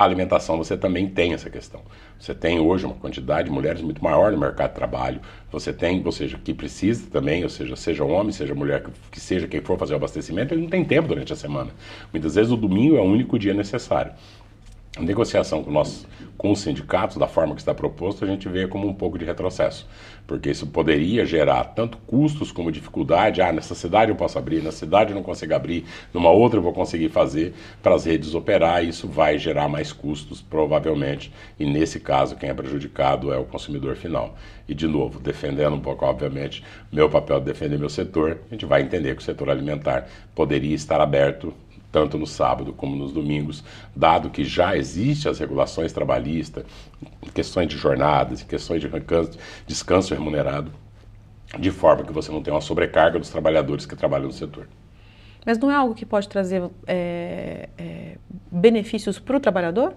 a 0.00 0.04
alimentação 0.04 0.56
você 0.56 0.78
também 0.78 1.06
tem 1.06 1.34
essa 1.34 1.50
questão. 1.50 1.82
Você 2.18 2.34
tem 2.34 2.58
hoje 2.58 2.86
uma 2.86 2.94
quantidade 2.94 3.48
de 3.48 3.54
mulheres 3.54 3.82
muito 3.82 4.02
maior 4.02 4.32
no 4.32 4.38
mercado 4.38 4.70
de 4.70 4.76
trabalho. 4.76 5.20
Você 5.52 5.74
tem, 5.74 6.02
ou 6.02 6.10
seja, 6.10 6.38
que 6.42 6.54
precisa 6.54 7.08
também, 7.10 7.42
ou 7.42 7.50
seja, 7.50 7.76
seja 7.76 8.02
homem, 8.02 8.32
seja 8.32 8.54
mulher, 8.54 8.82
que 9.10 9.20
seja 9.20 9.46
quem 9.46 9.60
for 9.60 9.78
fazer 9.78 9.92
o 9.92 9.96
abastecimento, 9.96 10.54
ele 10.54 10.62
não 10.62 10.70
tem 10.70 10.84
tempo 10.84 11.08
durante 11.08 11.34
a 11.34 11.36
semana. 11.36 11.70
Muitas 12.10 12.34
vezes 12.34 12.50
o 12.50 12.56
domingo 12.56 12.96
é 12.96 13.00
o 13.00 13.04
único 13.04 13.38
dia 13.38 13.52
necessário. 13.52 14.12
A 14.96 15.02
negociação 15.02 15.62
com, 15.62 15.70
nós, 15.70 16.04
com 16.36 16.50
os 16.50 16.58
sindicatos, 16.58 17.16
da 17.16 17.28
forma 17.28 17.54
que 17.54 17.60
está 17.60 17.72
proposto, 17.72 18.24
a 18.24 18.28
gente 18.28 18.48
vê 18.48 18.66
como 18.66 18.88
um 18.88 18.92
pouco 18.92 19.16
de 19.16 19.24
retrocesso, 19.24 19.88
porque 20.26 20.50
isso 20.50 20.66
poderia 20.66 21.24
gerar 21.24 21.62
tanto 21.62 21.96
custos 21.98 22.50
como 22.50 22.72
dificuldade. 22.72 23.40
Ah, 23.40 23.52
nessa 23.52 23.76
cidade 23.76 24.10
eu 24.10 24.16
posso 24.16 24.36
abrir, 24.36 24.60
nessa 24.60 24.78
cidade 24.78 25.10
eu 25.10 25.14
não 25.14 25.22
consigo 25.22 25.54
abrir, 25.54 25.84
numa 26.12 26.30
outra 26.30 26.58
eu 26.58 26.62
vou 26.62 26.72
conseguir 26.72 27.08
fazer 27.08 27.54
para 27.80 27.94
as 27.94 28.04
redes 28.04 28.34
operar, 28.34 28.84
e 28.84 28.88
isso 28.88 29.06
vai 29.06 29.38
gerar 29.38 29.68
mais 29.68 29.92
custos, 29.92 30.42
provavelmente, 30.42 31.32
e 31.56 31.64
nesse 31.64 32.00
caso 32.00 32.34
quem 32.34 32.50
é 32.50 32.54
prejudicado 32.54 33.32
é 33.32 33.38
o 33.38 33.44
consumidor 33.44 33.94
final. 33.94 34.34
E, 34.68 34.74
de 34.74 34.88
novo, 34.88 35.20
defendendo 35.20 35.76
um 35.76 35.80
pouco, 35.80 36.04
obviamente, 36.04 36.64
meu 36.92 37.08
papel 37.08 37.38
de 37.38 37.46
defender 37.46 37.78
meu 37.78 37.88
setor, 37.88 38.40
a 38.50 38.54
gente 38.54 38.66
vai 38.66 38.82
entender 38.82 39.14
que 39.14 39.22
o 39.22 39.24
setor 39.24 39.50
alimentar 39.50 40.08
poderia 40.34 40.74
estar 40.74 41.00
aberto 41.00 41.54
tanto 41.90 42.16
no 42.16 42.26
sábado 42.26 42.72
como 42.72 42.96
nos 42.96 43.12
domingos, 43.12 43.64
dado 43.94 44.30
que 44.30 44.44
já 44.44 44.76
existem 44.76 45.30
as 45.30 45.38
regulações 45.38 45.92
trabalhistas, 45.92 46.64
questões 47.34 47.68
de 47.68 47.76
jornadas, 47.76 48.42
questões 48.42 48.80
de 48.80 48.90
descanso 49.66 50.14
remunerado, 50.14 50.72
de 51.58 51.70
forma 51.70 52.04
que 52.04 52.12
você 52.12 52.30
não 52.30 52.42
tenha 52.42 52.54
uma 52.54 52.60
sobrecarga 52.60 53.18
dos 53.18 53.30
trabalhadores 53.30 53.86
que 53.86 53.96
trabalham 53.96 54.26
no 54.26 54.32
setor. 54.32 54.68
Mas 55.44 55.58
não 55.58 55.70
é 55.70 55.74
algo 55.74 55.94
que 55.94 56.04
pode 56.04 56.28
trazer 56.28 56.62
é, 56.86 57.68
é, 57.78 58.16
benefícios 58.50 59.18
para 59.18 59.36
o 59.36 59.40
trabalhador? 59.40 59.94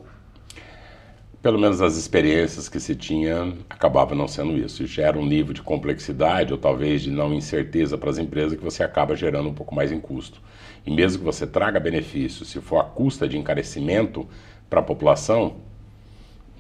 Pelo 1.42 1.60
menos 1.60 1.82
as 1.82 1.98
experiências 1.98 2.70
que 2.70 2.80
se 2.80 2.96
tinha 2.96 3.54
acabava 3.70 4.16
não 4.16 4.30
sendo 4.30 4.58
isso. 4.58 4.84
E 4.84 4.86
gera 4.86 5.20
um 5.20 5.26
nível 5.26 5.54
de 5.54 5.62
complexidade 5.62 6.54
ou 6.54 6.58
talvez 6.58 7.02
de 7.02 7.12
não 7.12 7.34
incerteza 7.34 7.98
para 7.98 8.10
as 8.10 8.18
empresas 8.18 8.58
que 8.58 8.64
você 8.64 8.82
acaba 8.82 9.16
gerando 9.16 9.50
um 9.50 9.54
pouco 9.54 9.76
mais 9.76 9.92
em 9.92 10.00
custo. 10.00 10.42
E 10.86 10.92
mesmo 10.92 11.20
que 11.20 11.26
você 11.26 11.48
traga 11.48 11.80
benefícios, 11.80 12.50
se 12.50 12.60
for 12.60 12.80
a 12.80 12.84
custa 12.84 13.28
de 13.28 13.38
encarecimento 13.38 14.28
para 14.70 14.80
a 14.82 14.84
população, 14.84 15.56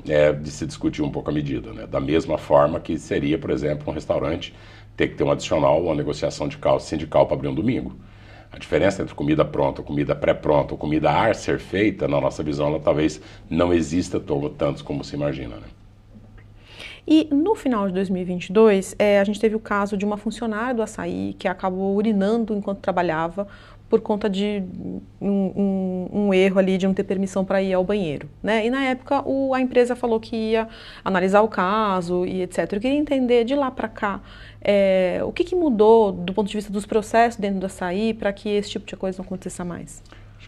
é 0.07 0.31
de 0.31 0.51
se 0.51 0.65
discutir 0.65 1.01
um 1.01 1.09
pouco 1.09 1.29
a 1.29 1.33
medida. 1.33 1.73
Né? 1.73 1.87
Da 1.87 1.99
mesma 1.99 2.37
forma 2.37 2.79
que 2.79 2.97
seria, 2.97 3.37
por 3.37 3.49
exemplo, 3.49 3.89
um 3.89 3.93
restaurante 3.93 4.53
ter 4.95 5.09
que 5.09 5.15
ter 5.15 5.23
um 5.23 5.31
adicional 5.31 5.77
ou 5.77 5.87
uma 5.87 5.95
negociação 5.95 6.47
de 6.47 6.57
sindical 6.81 7.25
para 7.25 7.35
abrir 7.35 7.47
um 7.47 7.55
domingo. 7.55 7.95
A 8.51 8.57
diferença 8.59 9.01
entre 9.01 9.15
comida 9.15 9.43
pronta, 9.43 9.81
comida 9.81 10.15
pré-pronta 10.15 10.75
ou 10.75 10.77
comida 10.77 11.09
a 11.09 11.33
ser 11.33 11.59
feita, 11.59 12.07
na 12.07 12.21
nossa 12.21 12.43
visão, 12.43 12.67
ela 12.67 12.79
talvez 12.79 13.19
não 13.49 13.73
exista 13.73 14.19
tanto 14.19 14.83
como 14.83 15.03
se 15.03 15.15
imagina. 15.15 15.55
Né? 15.55 15.67
E 17.05 17.27
no 17.31 17.55
final 17.55 17.87
de 17.87 17.93
2022, 17.95 18.95
é, 18.97 19.19
a 19.19 19.23
gente 19.23 19.39
teve 19.39 19.55
o 19.55 19.59
caso 19.59 19.97
de 19.97 20.05
uma 20.05 20.17
funcionária 20.17 20.73
do 20.73 20.81
açaí 20.81 21.35
que 21.37 21.47
acabou 21.47 21.95
urinando 21.95 22.53
enquanto 22.53 22.79
trabalhava 22.79 23.47
por 23.93 24.01
conta 24.01 24.27
de 24.27 24.63
um, 25.21 25.29
um, 25.31 26.09
um, 26.11 26.33
erro 26.33 26.57
ali 26.57 26.79
de 26.79 26.87
não 26.87 26.95
ter 26.95 27.03
permissão 27.03 27.45
para 27.45 27.61
ir 27.61 27.73
ao 27.73 27.83
banheiro. 27.83 28.27
Né? 28.41 28.65
E 28.65 28.69
na 28.71 28.83
época 28.85 29.21
o, 29.23 29.53
a 29.53 29.61
empresa 29.61 29.95
falou 29.95 30.19
que 30.19 30.35
ia 30.35 30.67
analisar 31.05 31.43
o 31.43 31.47
caso 31.47 32.25
e 32.25 32.41
etc. 32.41 32.73
Eu 32.73 32.79
queria 32.79 32.97
entender 32.97 33.43
de 33.43 33.53
lá 33.53 33.69
para 33.69 33.87
cá 33.87 34.19
é, 34.59 35.21
o 35.23 35.31
que, 35.31 35.43
que, 35.43 35.55
mudou 35.55 36.11
do 36.11 36.33
ponto 36.33 36.47
de 36.47 36.57
vista 36.57 36.73
dos 36.73 36.87
processos 36.87 37.39
dentro 37.39 37.59
do 37.59 37.67
açaí 37.67 38.15
para 38.15 38.33
que 38.33 38.49
esse 38.49 38.71
tipo 38.71 38.83
de 38.83 38.95
coisa 38.95 39.19
não 39.19 39.25
aconteça 39.25 39.63
mais 39.63 40.01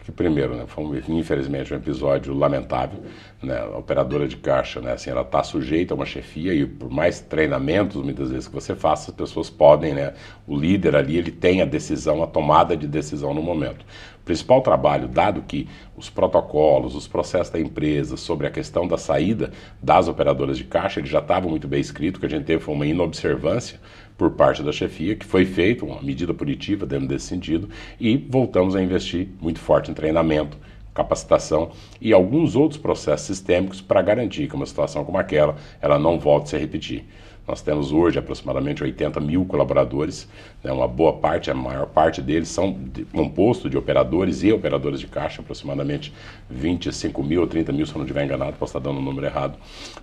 que 0.06 0.12
primeiro, 0.12 0.54
né, 0.54 0.66
foi 0.68 0.84
um, 0.84 1.18
infelizmente 1.18 1.74
um 1.74 1.76
episódio 1.76 2.32
lamentável, 2.32 3.02
né, 3.42 3.58
a 3.58 3.76
operadora 3.76 4.28
de 4.28 4.36
caixa, 4.36 4.80
né, 4.80 4.92
assim, 4.92 5.10
ela 5.10 5.22
está 5.22 5.42
sujeita 5.42 5.94
a 5.94 5.96
uma 5.96 6.06
chefia 6.06 6.54
e 6.54 6.64
por 6.64 6.88
mais 6.88 7.18
treinamentos 7.18 8.00
muitas 8.00 8.30
vezes 8.30 8.46
que 8.46 8.54
você 8.54 8.76
faça, 8.76 9.10
as 9.10 9.16
pessoas 9.16 9.50
podem, 9.50 9.94
né, 9.94 10.14
o 10.46 10.56
líder 10.56 10.94
ali 10.94 11.16
ele 11.16 11.32
tem 11.32 11.60
a 11.60 11.64
decisão, 11.64 12.22
a 12.22 12.26
tomada 12.28 12.76
de 12.76 12.86
decisão 12.86 13.34
no 13.34 13.42
momento. 13.42 13.84
O 14.20 14.24
principal 14.26 14.60
trabalho, 14.60 15.08
dado 15.08 15.42
que 15.42 15.68
os 15.96 16.08
protocolos, 16.08 16.94
os 16.94 17.08
processos 17.08 17.52
da 17.52 17.58
empresa 17.58 18.16
sobre 18.16 18.46
a 18.46 18.50
questão 18.50 18.86
da 18.86 18.96
saída 18.96 19.50
das 19.82 20.06
operadoras 20.06 20.56
de 20.56 20.64
caixa, 20.64 21.00
ele 21.00 21.08
já 21.08 21.18
estavam 21.18 21.50
muito 21.50 21.66
bem 21.66 21.80
escrito, 21.80 22.20
que 22.20 22.26
a 22.26 22.30
gente 22.30 22.44
teve 22.44 22.70
uma 22.70 22.86
inobservância 22.86 23.80
por 24.16 24.30
parte 24.30 24.62
da 24.62 24.72
chefia, 24.72 25.14
que 25.14 25.26
foi 25.26 25.44
feita 25.44 25.84
uma 25.84 26.00
medida 26.02 26.32
punitiva 26.32 26.86
dentro 26.86 27.08
desse 27.08 27.26
sentido, 27.26 27.68
e 28.00 28.16
voltamos 28.16 28.74
a 28.74 28.82
investir 28.82 29.28
muito 29.40 29.60
forte 29.60 29.90
em 29.90 29.94
treinamento, 29.94 30.56
capacitação 30.94 31.70
e 32.00 32.12
alguns 32.12 32.56
outros 32.56 32.80
processos 32.80 33.26
sistêmicos 33.26 33.80
para 33.80 34.00
garantir 34.00 34.48
que 34.48 34.54
uma 34.54 34.64
situação 34.64 35.04
como 35.04 35.18
aquela 35.18 35.56
ela 35.80 35.98
não 35.98 36.18
volte 36.18 36.44
a 36.44 36.50
se 36.50 36.58
repetir. 36.58 37.04
Nós 37.46 37.62
temos 37.62 37.92
hoje 37.92 38.18
aproximadamente 38.18 38.82
80 38.82 39.20
mil 39.20 39.44
colaboradores, 39.44 40.28
né, 40.64 40.72
uma 40.72 40.88
boa 40.88 41.12
parte, 41.12 41.50
a 41.50 41.54
maior 41.54 41.86
parte 41.86 42.20
deles 42.20 42.48
são 42.48 42.72
de, 42.72 43.04
composto 43.04 43.70
de 43.70 43.78
operadores 43.78 44.42
e 44.42 44.52
operadoras 44.52 44.98
de 44.98 45.06
caixa, 45.06 45.40
aproximadamente 45.40 46.12
25 46.50 47.22
mil 47.22 47.42
ou 47.42 47.46
30 47.46 47.72
mil, 47.72 47.86
se 47.86 47.92
eu 47.92 47.98
não 47.98 48.04
estiver 48.04 48.24
enganado, 48.24 48.56
posso 48.58 48.76
estar 48.76 48.80
dando 48.80 48.98
o 48.98 49.00
um 49.00 49.04
número 49.04 49.26
errado. 49.26 49.56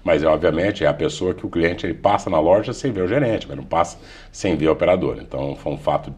Mas, 0.03 0.23
é, 0.23 0.27
obviamente, 0.27 0.86
é 0.86 0.88
a 0.88 0.93
pessoa 0.93 1.34
que 1.34 1.45
o 1.45 1.49
cliente 1.49 1.86
ele 1.86 1.93
passa 1.93 2.29
na 2.29 2.39
loja 2.39 2.71
sem 2.71 2.91
ver 2.91 3.01
o 3.01 3.08
gerente, 3.08 3.45
mas 3.47 3.58
não 3.58 3.65
passa 3.65 3.99
sem 4.32 4.56
ver 4.56 4.69
o 4.69 4.71
operador. 4.71 5.17
Então, 5.19 5.56
foi 5.56 5.73
um 5.73 5.77
fato, 5.77 6.13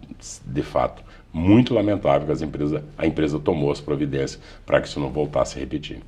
de 0.45 0.61
fato, 0.61 1.03
muito 1.33 1.73
lamentável 1.73 2.27
que 2.27 2.31
as 2.31 2.41
empresas, 2.41 2.83
a 2.97 3.05
empresa 3.05 3.39
tomou 3.39 3.71
as 3.71 3.81
providências 3.81 4.39
para 4.65 4.79
que 4.79 4.87
isso 4.87 4.99
não 4.99 5.09
voltasse 5.09 5.57
a 5.57 5.59
repetir. 5.59 6.01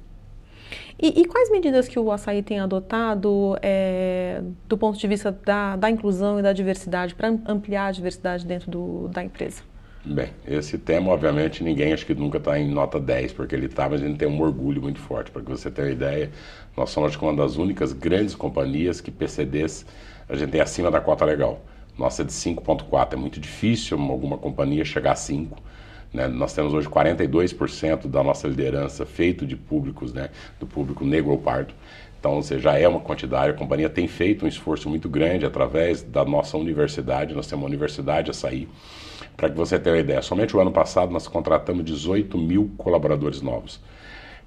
E, 0.99 1.21
e, 1.21 1.25
quais 1.25 1.51
medidas 1.51 1.87
que 1.87 1.99
o 1.99 2.11
açaí 2.11 2.41
tem 2.41 2.59
adotado 2.59 3.55
é, 3.61 4.41
do 4.67 4.77
ponto 4.77 4.97
de 4.97 5.07
vista 5.07 5.31
da, 5.31 5.75
da 5.75 5.91
inclusão 5.91 6.39
e 6.39 6.41
da 6.41 6.51
diversidade, 6.53 7.13
para 7.13 7.27
ampliar 7.45 7.87
a 7.87 7.91
diversidade 7.91 8.45
dentro 8.45 8.71
do, 8.71 9.07
da 9.09 9.23
empresa? 9.23 9.61
Bem, 10.03 10.29
esse 10.47 10.77
tema, 10.77 11.11
obviamente, 11.11 11.63
ninguém 11.63 11.93
acho 11.93 12.05
que 12.05 12.15
nunca 12.15 12.37
está 12.37 12.57
em 12.57 12.67
nota 12.71 12.99
10, 12.99 13.33
porque 13.33 13.53
ele 13.53 13.65
está, 13.67 13.87
mas 13.89 14.01
a 14.01 14.07
gente 14.07 14.17
tem 14.17 14.27
um 14.27 14.41
orgulho 14.41 14.81
muito 14.81 14.99
forte. 14.99 15.29
Para 15.29 15.41
que 15.43 15.49
você 15.49 15.69
tenha 15.69 15.89
uma 15.89 15.93
ideia, 15.93 16.31
nós 16.75 16.89
somos 16.89 17.15
uma 17.17 17.35
das 17.35 17.57
únicas 17.57 17.93
grandes 17.93 18.33
companhias 18.33 18.99
que 19.01 19.11
PCDs 19.11 19.85
a 20.29 20.35
gente 20.35 20.51
tem 20.51 20.61
acima 20.61 20.89
da 20.89 20.99
cota 20.99 21.25
legal. 21.25 21.61
Nossa 21.97 22.21
é 22.21 22.25
de 22.25 22.31
5,4. 22.31 23.13
É 23.13 23.15
muito 23.15 23.39
difícil 23.39 23.99
alguma 23.99 24.37
companhia 24.37 24.83
chegar 24.83 25.11
a 25.13 25.15
5. 25.15 25.57
Né? 26.13 26.27
Nós 26.27 26.53
temos 26.53 26.73
hoje 26.73 26.87
42% 26.87 28.07
da 28.07 28.23
nossa 28.23 28.47
liderança 28.47 29.05
feito 29.05 29.45
de 29.45 29.55
públicos, 29.55 30.13
né? 30.13 30.29
do 30.59 30.65
público 30.65 31.05
negro 31.05 31.31
ou 31.31 31.37
pardo. 31.37 31.73
Então, 32.19 32.41
você 32.41 32.59
já 32.59 32.77
é 32.77 32.87
uma 32.87 32.99
quantidade. 32.99 33.51
A 33.51 33.53
companhia 33.53 33.89
tem 33.89 34.07
feito 34.07 34.45
um 34.45 34.47
esforço 34.47 34.89
muito 34.89 35.07
grande 35.07 35.45
através 35.45 36.01
da 36.01 36.25
nossa 36.25 36.57
universidade. 36.57 37.35
Nós 37.35 37.47
temos 37.47 37.63
uma 37.63 37.69
universidade 37.69 38.31
a 38.31 38.33
sair. 38.33 38.67
Para 39.35 39.49
que 39.49 39.55
você 39.55 39.77
tenha 39.77 39.95
uma 39.95 40.01
ideia, 40.01 40.21
somente 40.21 40.55
o 40.55 40.59
ano 40.59 40.71
passado 40.71 41.11
nós 41.11 41.27
contratamos 41.27 41.85
18 41.85 42.37
mil 42.37 42.71
colaboradores 42.77 43.41
novos. 43.41 43.79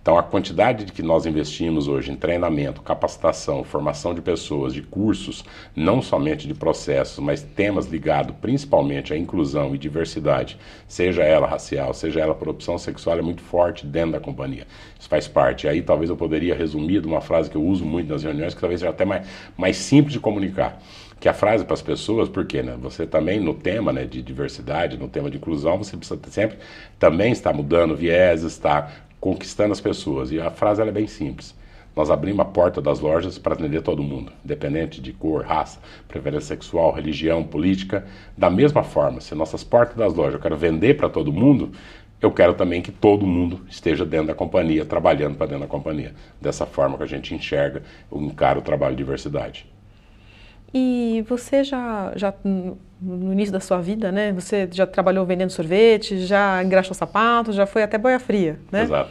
Então, 0.02 0.16
a 0.16 0.22
quantidade 0.22 0.86
de 0.86 0.92
que 0.92 1.02
nós 1.02 1.26
investimos 1.26 1.86
hoje 1.86 2.10
em 2.10 2.16
treinamento, 2.16 2.80
capacitação, 2.80 3.62
formação 3.62 4.14
de 4.14 4.22
pessoas, 4.22 4.72
de 4.72 4.80
cursos, 4.80 5.44
não 5.76 6.00
somente 6.00 6.48
de 6.48 6.54
processos, 6.54 7.18
mas 7.18 7.42
temas 7.42 7.86
ligados 7.86 8.34
principalmente 8.40 9.12
à 9.12 9.16
inclusão 9.16 9.74
e 9.74 9.78
diversidade, 9.78 10.58
seja 10.88 11.22
ela 11.22 11.46
racial, 11.46 11.92
seja 11.92 12.20
ela 12.20 12.34
por 12.34 12.48
opção 12.48 12.78
sexual, 12.78 13.18
é 13.18 13.22
muito 13.22 13.42
forte 13.42 13.84
dentro 13.84 14.12
da 14.12 14.20
companhia. 14.20 14.66
Isso 14.98 15.08
faz 15.08 15.28
parte. 15.28 15.68
Aí, 15.68 15.82
talvez 15.82 16.08
eu 16.08 16.16
poderia 16.16 16.54
resumir 16.54 17.02
de 17.02 17.06
uma 17.06 17.20
frase 17.20 17.50
que 17.50 17.56
eu 17.56 17.62
uso 17.62 17.84
muito 17.84 18.10
nas 18.10 18.22
reuniões, 18.22 18.54
que 18.54 18.60
talvez 18.60 18.80
seja 18.80 18.90
até 18.90 19.04
mais, 19.04 19.28
mais 19.56 19.76
simples 19.76 20.14
de 20.14 20.20
comunicar 20.20 20.80
que 21.20 21.28
a 21.28 21.34
frase 21.34 21.66
para 21.66 21.74
as 21.74 21.82
pessoas, 21.82 22.30
porque 22.30 22.62
né, 22.62 22.78
você 22.80 23.06
também 23.06 23.38
no 23.38 23.52
tema 23.52 23.92
né, 23.92 24.06
de 24.06 24.22
diversidade, 24.22 24.96
no 24.96 25.06
tema 25.06 25.30
de 25.30 25.36
inclusão, 25.36 25.76
você 25.76 25.94
precisa 25.94 26.18
sempre 26.30 26.56
também 26.98 27.30
estar 27.30 27.52
mudando 27.52 27.94
viés, 27.94 28.42
estar 28.42 29.09
conquistando 29.20 29.72
as 29.72 29.80
pessoas. 29.80 30.32
E 30.32 30.40
a 30.40 30.50
frase 30.50 30.82
é 30.82 30.90
bem 30.90 31.06
simples. 31.06 31.54
Nós 31.94 32.10
abrimos 32.10 32.40
a 32.40 32.44
porta 32.44 32.80
das 32.80 33.00
lojas 33.00 33.36
para 33.36 33.54
atender 33.54 33.82
todo 33.82 34.02
mundo, 34.02 34.32
independente 34.44 35.00
de 35.00 35.12
cor, 35.12 35.44
raça, 35.44 35.80
preferência 36.06 36.46
sexual, 36.46 36.92
religião, 36.92 37.42
política. 37.42 38.06
Da 38.38 38.48
mesma 38.48 38.82
forma, 38.84 39.20
se 39.20 39.34
nossas 39.34 39.64
portas 39.64 39.96
das 39.96 40.14
lojas 40.14 40.34
eu 40.34 40.40
quero 40.40 40.56
vender 40.56 40.96
para 40.96 41.08
todo 41.08 41.32
mundo, 41.32 41.72
eu 42.22 42.30
quero 42.30 42.54
também 42.54 42.80
que 42.80 42.92
todo 42.92 43.26
mundo 43.26 43.60
esteja 43.68 44.04
dentro 44.04 44.28
da 44.28 44.34
companhia, 44.34 44.84
trabalhando 44.84 45.36
para 45.36 45.46
dentro 45.46 45.62
da 45.62 45.68
companhia. 45.68 46.14
Dessa 46.40 46.64
forma 46.64 46.96
que 46.96 47.02
a 47.02 47.06
gente 47.06 47.34
enxerga, 47.34 47.82
encara 48.12 48.58
o 48.58 48.62
trabalho 48.62 48.94
de 48.94 49.02
diversidade. 49.02 49.66
E 50.72 51.24
você 51.28 51.64
já, 51.64 52.12
já 52.14 52.32
no 53.00 53.32
início 53.32 53.52
da 53.52 53.60
sua 53.60 53.80
vida, 53.80 54.12
né? 54.12 54.32
Você 54.32 54.68
já 54.70 54.86
trabalhou 54.86 55.24
vendendo 55.24 55.50
sorvete, 55.50 56.18
já 56.26 56.62
engraxou 56.62 56.94
sapatos, 56.94 57.54
já 57.54 57.66
foi 57.66 57.82
até 57.82 57.96
boia 57.96 58.18
fria, 58.18 58.58
né? 58.70 58.82
Exato. 58.82 59.10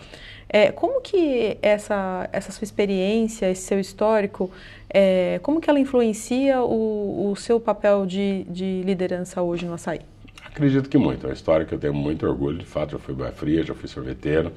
É, 0.52 0.72
como 0.72 1.00
que 1.02 1.58
essa, 1.62 2.28
essa 2.32 2.52
sua 2.52 2.64
experiência, 2.64 3.50
esse 3.52 3.62
seu 3.62 3.80
histórico, 3.80 4.50
é, 4.90 5.40
como 5.44 5.62
que 5.62 5.70
ela 5.70 5.80
influencia 5.80 6.62
o, 6.64 7.32
o 7.32 7.36
seu 7.36 7.60
papel 7.60 8.06
de, 8.06 8.46
de 8.50 8.82
liderança 8.84 9.42
hoje 9.44 9.66
no 9.66 9.74
açaí? 9.74 10.02
Acredito 10.44 10.90
que 10.90 10.98
muito. 10.98 11.26
É 11.26 11.30
uma 11.30 11.34
história 11.34 11.66
que 11.66 11.74
eu 11.74 11.80
tenho 11.80 11.94
muito 11.94 12.26
orgulho. 12.26 12.58
De 12.58 12.66
fato, 12.66 12.96
eu 12.96 13.00
fui 13.00 13.14
boia 13.14 13.32
fria, 13.32 13.64
já 13.64 13.76
fui 13.76 13.88
sorveteiro. 13.88 14.52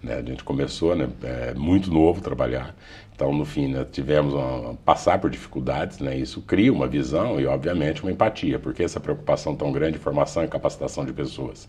Né? 0.00 0.14
A 0.14 0.22
gente 0.22 0.44
começou 0.44 0.94
né, 0.94 1.08
é, 1.24 1.54
muito 1.54 1.90
novo 1.92 2.20
trabalhar. 2.20 2.74
Então, 3.14 3.32
no 3.32 3.44
fim, 3.44 3.68
né, 3.68 3.86
tivemos 3.90 4.32
uma, 4.32 4.74
passar 4.84 5.18
por 5.20 5.30
dificuldades, 5.30 5.98
né, 5.98 6.16
isso 6.16 6.40
cria 6.40 6.72
uma 6.72 6.86
visão 6.86 7.38
e, 7.38 7.46
obviamente, 7.46 8.02
uma 8.02 8.10
empatia, 8.10 8.58
porque 8.58 8.82
essa 8.82 8.98
preocupação 8.98 9.54
tão 9.54 9.70
grande 9.70 9.92
de 9.92 9.98
formação 9.98 10.42
e 10.42 10.48
capacitação 10.48 11.04
de 11.04 11.12
pessoas. 11.12 11.68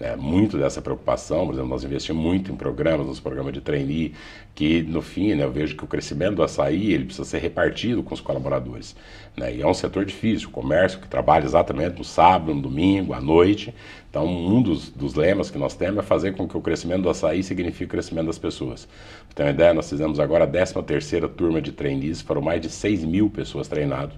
Né, 0.00 0.16
muito 0.16 0.56
dessa 0.56 0.80
preocupação, 0.80 1.46
por 1.46 1.52
exemplo, 1.52 1.68
nós 1.68 1.84
investimos 1.84 2.22
muito 2.22 2.50
em 2.50 2.56
programas, 2.56 3.06
nos 3.06 3.20
programas 3.20 3.52
de 3.52 3.60
trainee, 3.60 4.14
que, 4.54 4.82
no 4.82 5.02
fim, 5.02 5.34
né, 5.34 5.44
eu 5.44 5.52
vejo 5.52 5.76
que 5.76 5.84
o 5.84 5.86
crescimento 5.86 6.36
do 6.36 6.42
açaí 6.42 6.92
ele 6.92 7.04
precisa 7.04 7.28
ser 7.28 7.38
repartido 7.38 8.02
com 8.02 8.14
os 8.14 8.20
colaboradores. 8.20 8.96
Né, 9.36 9.56
e 9.56 9.62
é 9.62 9.66
um 9.66 9.74
setor 9.74 10.04
difícil, 10.04 10.48
o 10.48 10.50
comércio 10.50 10.98
que 11.00 11.06
trabalha 11.06 11.44
exatamente 11.44 11.98
no 11.98 12.04
sábado, 12.04 12.54
no 12.54 12.62
domingo, 12.62 13.12
à 13.12 13.20
noite. 13.20 13.74
Então, 14.10 14.26
um 14.26 14.62
dos, 14.62 14.88
dos 14.88 15.14
lemas 15.14 15.50
que 15.50 15.58
nós 15.58 15.74
temos 15.74 15.98
é 15.98 16.02
fazer 16.02 16.32
com 16.32 16.48
que 16.48 16.56
o 16.56 16.60
crescimento 16.62 17.02
do 17.02 17.10
açaí 17.10 17.42
signifique 17.42 17.84
o 17.84 17.88
crescimento 17.88 18.26
das 18.26 18.38
pessoas. 18.38 18.88
Ter 19.34 19.42
uma 19.42 19.50
ideia, 19.50 19.74
nós 19.74 19.88
fizemos 19.88 20.18
agora 20.18 20.44
a 20.44 20.48
11 20.48 20.74
13ª 20.74 21.28
turma 21.28 21.60
de 21.60 21.72
trainees, 21.72 22.22
foram 22.22 22.40
mais 22.40 22.60
de 22.60 22.70
6 22.70 23.04
mil 23.04 23.28
pessoas 23.28 23.68
treinadas. 23.68 24.14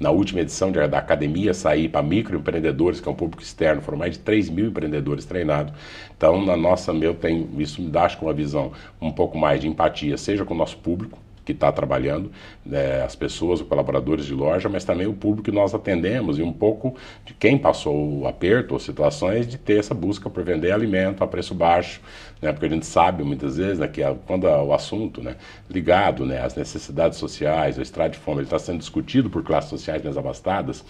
Na 0.00 0.10
última 0.10 0.40
edição 0.40 0.72
da 0.72 0.98
academia, 0.98 1.52
saí 1.52 1.88
para 1.88 2.02
microempreendedores, 2.02 3.00
que 3.00 3.08
é 3.08 3.12
um 3.12 3.14
público 3.14 3.42
externo, 3.42 3.82
foram 3.82 3.98
mais 3.98 4.14
de 4.14 4.20
3 4.20 4.48
mil 4.48 4.66
empreendedores 4.66 5.26
treinados. 5.26 5.74
Então, 6.16 6.44
na 6.44 6.56
nossa, 6.56 6.92
meu, 6.94 7.14
tem, 7.14 7.48
isso 7.58 7.82
me 7.82 7.90
dá 7.90 8.04
acho, 8.04 8.18
uma 8.24 8.32
visão 8.32 8.72
um 9.00 9.12
pouco 9.12 9.36
mais 9.36 9.60
de 9.60 9.68
empatia, 9.68 10.16
seja 10.16 10.44
com 10.44 10.54
o 10.54 10.56
nosso 10.56 10.78
público, 10.78 11.18
que 11.48 11.52
está 11.52 11.72
trabalhando, 11.72 12.30
né, 12.64 13.02
as 13.02 13.16
pessoas, 13.16 13.62
os 13.62 13.66
colaboradores 13.66 14.26
de 14.26 14.34
loja, 14.34 14.68
mas 14.68 14.84
também 14.84 15.06
o 15.06 15.14
público 15.14 15.44
que 15.44 15.50
nós 15.50 15.74
atendemos 15.74 16.38
e 16.38 16.42
um 16.42 16.52
pouco 16.52 16.94
de 17.24 17.32
quem 17.32 17.56
passou 17.56 18.20
o 18.20 18.26
aperto 18.26 18.74
ou 18.74 18.80
situações 18.80 19.48
de 19.48 19.56
ter 19.56 19.78
essa 19.78 19.94
busca 19.94 20.28
por 20.28 20.44
vender 20.44 20.72
alimento 20.72 21.24
a 21.24 21.26
preço 21.26 21.54
baixo, 21.54 22.02
né, 22.42 22.52
porque 22.52 22.66
a 22.66 22.68
gente 22.68 22.84
sabe 22.84 23.24
muitas 23.24 23.56
vezes 23.56 23.78
né, 23.78 23.88
que 23.88 24.02
quando 24.26 24.44
o 24.44 24.74
assunto 24.74 25.22
né, 25.22 25.36
ligado 25.70 26.26
né, 26.26 26.44
às 26.44 26.54
necessidades 26.54 27.16
sociais, 27.16 27.78
o 27.78 27.82
estrado 27.82 28.12
de 28.12 28.18
fome, 28.18 28.42
está 28.42 28.58
sendo 28.58 28.78
discutido 28.78 29.30
por 29.30 29.42
classes 29.42 29.70
sociais 29.70 30.02
mais 30.02 30.18
abastadas, 30.18 30.84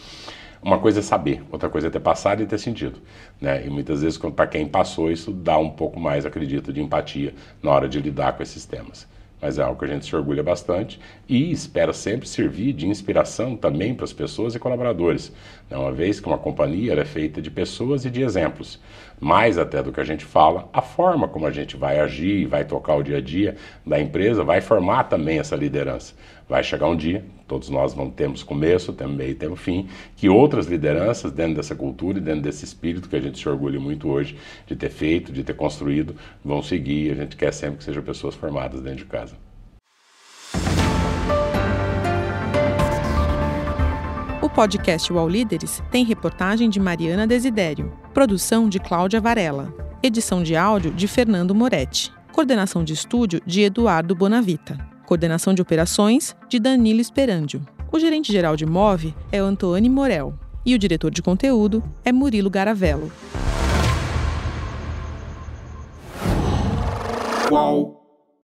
uma 0.60 0.80
coisa 0.80 0.98
é 0.98 1.02
saber, 1.02 1.40
outra 1.52 1.68
coisa 1.68 1.86
é 1.86 1.90
ter 1.90 2.00
passado 2.00 2.42
e 2.42 2.46
ter 2.46 2.58
sentido. 2.58 3.00
Né? 3.40 3.64
E 3.64 3.70
muitas 3.70 4.02
vezes, 4.02 4.18
para 4.18 4.46
quem 4.48 4.66
passou, 4.66 5.08
isso 5.08 5.30
dá 5.30 5.56
um 5.56 5.70
pouco 5.70 6.00
mais, 6.00 6.26
acredito, 6.26 6.72
de 6.72 6.80
empatia 6.80 7.32
na 7.62 7.70
hora 7.70 7.88
de 7.88 8.00
lidar 8.00 8.32
com 8.32 8.42
esses 8.42 8.66
temas 8.66 9.06
mas 9.40 9.58
é 9.58 9.62
algo 9.62 9.78
que 9.78 9.84
a 9.84 9.88
gente 9.88 10.06
se 10.06 10.14
orgulha 10.14 10.42
bastante 10.42 11.00
e 11.28 11.50
espera 11.50 11.92
sempre 11.92 12.28
servir 12.28 12.72
de 12.72 12.86
inspiração 12.86 13.56
também 13.56 13.94
para 13.94 14.04
as 14.04 14.12
pessoas 14.12 14.54
e 14.54 14.58
colaboradores, 14.58 15.32
né? 15.70 15.76
uma 15.76 15.92
vez 15.92 16.20
que 16.20 16.26
uma 16.26 16.38
companhia 16.38 16.94
é 16.94 17.04
feita 17.04 17.40
de 17.40 17.50
pessoas 17.50 18.04
e 18.04 18.10
de 18.10 18.22
exemplos. 18.22 18.80
Mais 19.20 19.58
até 19.58 19.82
do 19.82 19.92
que 19.92 20.00
a 20.00 20.04
gente 20.04 20.24
fala, 20.24 20.68
a 20.72 20.80
forma 20.80 21.26
como 21.26 21.46
a 21.46 21.50
gente 21.50 21.76
vai 21.76 21.98
agir 21.98 22.40
e 22.40 22.46
vai 22.46 22.64
tocar 22.64 22.94
o 22.94 23.02
dia 23.02 23.18
a 23.18 23.20
dia 23.20 23.56
da 23.84 24.00
empresa 24.00 24.44
vai 24.44 24.60
formar 24.60 25.04
também 25.04 25.38
essa 25.38 25.56
liderança. 25.56 26.14
Vai 26.48 26.62
chegar 26.62 26.86
um 26.86 26.96
dia, 26.96 27.24
todos 27.46 27.68
nós 27.68 27.92
vamos 27.94 28.14
temos 28.14 28.42
começo, 28.42 28.92
temos 28.92 29.16
meio 29.16 29.34
temos 29.34 29.60
fim, 29.60 29.88
que 30.16 30.28
outras 30.28 30.66
lideranças 30.66 31.32
dentro 31.32 31.56
dessa 31.56 31.74
cultura 31.74 32.18
e 32.18 32.20
dentro 32.20 32.42
desse 32.42 32.64
espírito 32.64 33.08
que 33.08 33.16
a 33.16 33.20
gente 33.20 33.38
se 33.38 33.48
orgulha 33.48 33.80
muito 33.80 34.08
hoje 34.08 34.36
de 34.66 34.76
ter 34.76 34.90
feito, 34.90 35.32
de 35.32 35.42
ter 35.42 35.54
construído, 35.54 36.14
vão 36.44 36.62
seguir. 36.62 37.12
A 37.12 37.14
gente 37.16 37.36
quer 37.36 37.52
sempre 37.52 37.78
que 37.78 37.84
sejam 37.84 38.02
pessoas 38.02 38.34
formadas 38.34 38.80
dentro 38.80 38.98
de 38.98 39.06
casa. 39.06 39.47
O 44.48 44.50
podcast 44.50 45.12
UOL 45.12 45.28
Líderes 45.28 45.82
tem 45.90 46.06
reportagem 46.06 46.70
de 46.70 46.80
Mariana 46.80 47.26
Desidério, 47.26 47.92
produção 48.14 48.66
de 48.66 48.80
Cláudia 48.80 49.20
Varela, 49.20 49.72
edição 50.02 50.42
de 50.42 50.56
áudio 50.56 50.90
de 50.90 51.06
Fernando 51.06 51.54
Moretti, 51.54 52.10
coordenação 52.32 52.82
de 52.82 52.94
estúdio 52.94 53.42
de 53.44 53.60
Eduardo 53.60 54.14
Bonavita, 54.14 54.78
coordenação 55.04 55.52
de 55.52 55.60
operações 55.60 56.34
de 56.48 56.58
Danilo 56.58 56.98
Esperandio. 56.98 57.60
O 57.92 57.98
gerente-geral 57.98 58.56
de 58.56 58.64
MOVE 58.64 59.14
é 59.30 59.36
Antônio 59.36 59.92
Morel 59.92 60.32
e 60.64 60.74
o 60.74 60.78
diretor 60.78 61.10
de 61.10 61.20
conteúdo 61.20 61.84
é 62.02 62.10
Murilo 62.10 62.48
Garavello. 62.48 63.12
Qual? 67.50 67.97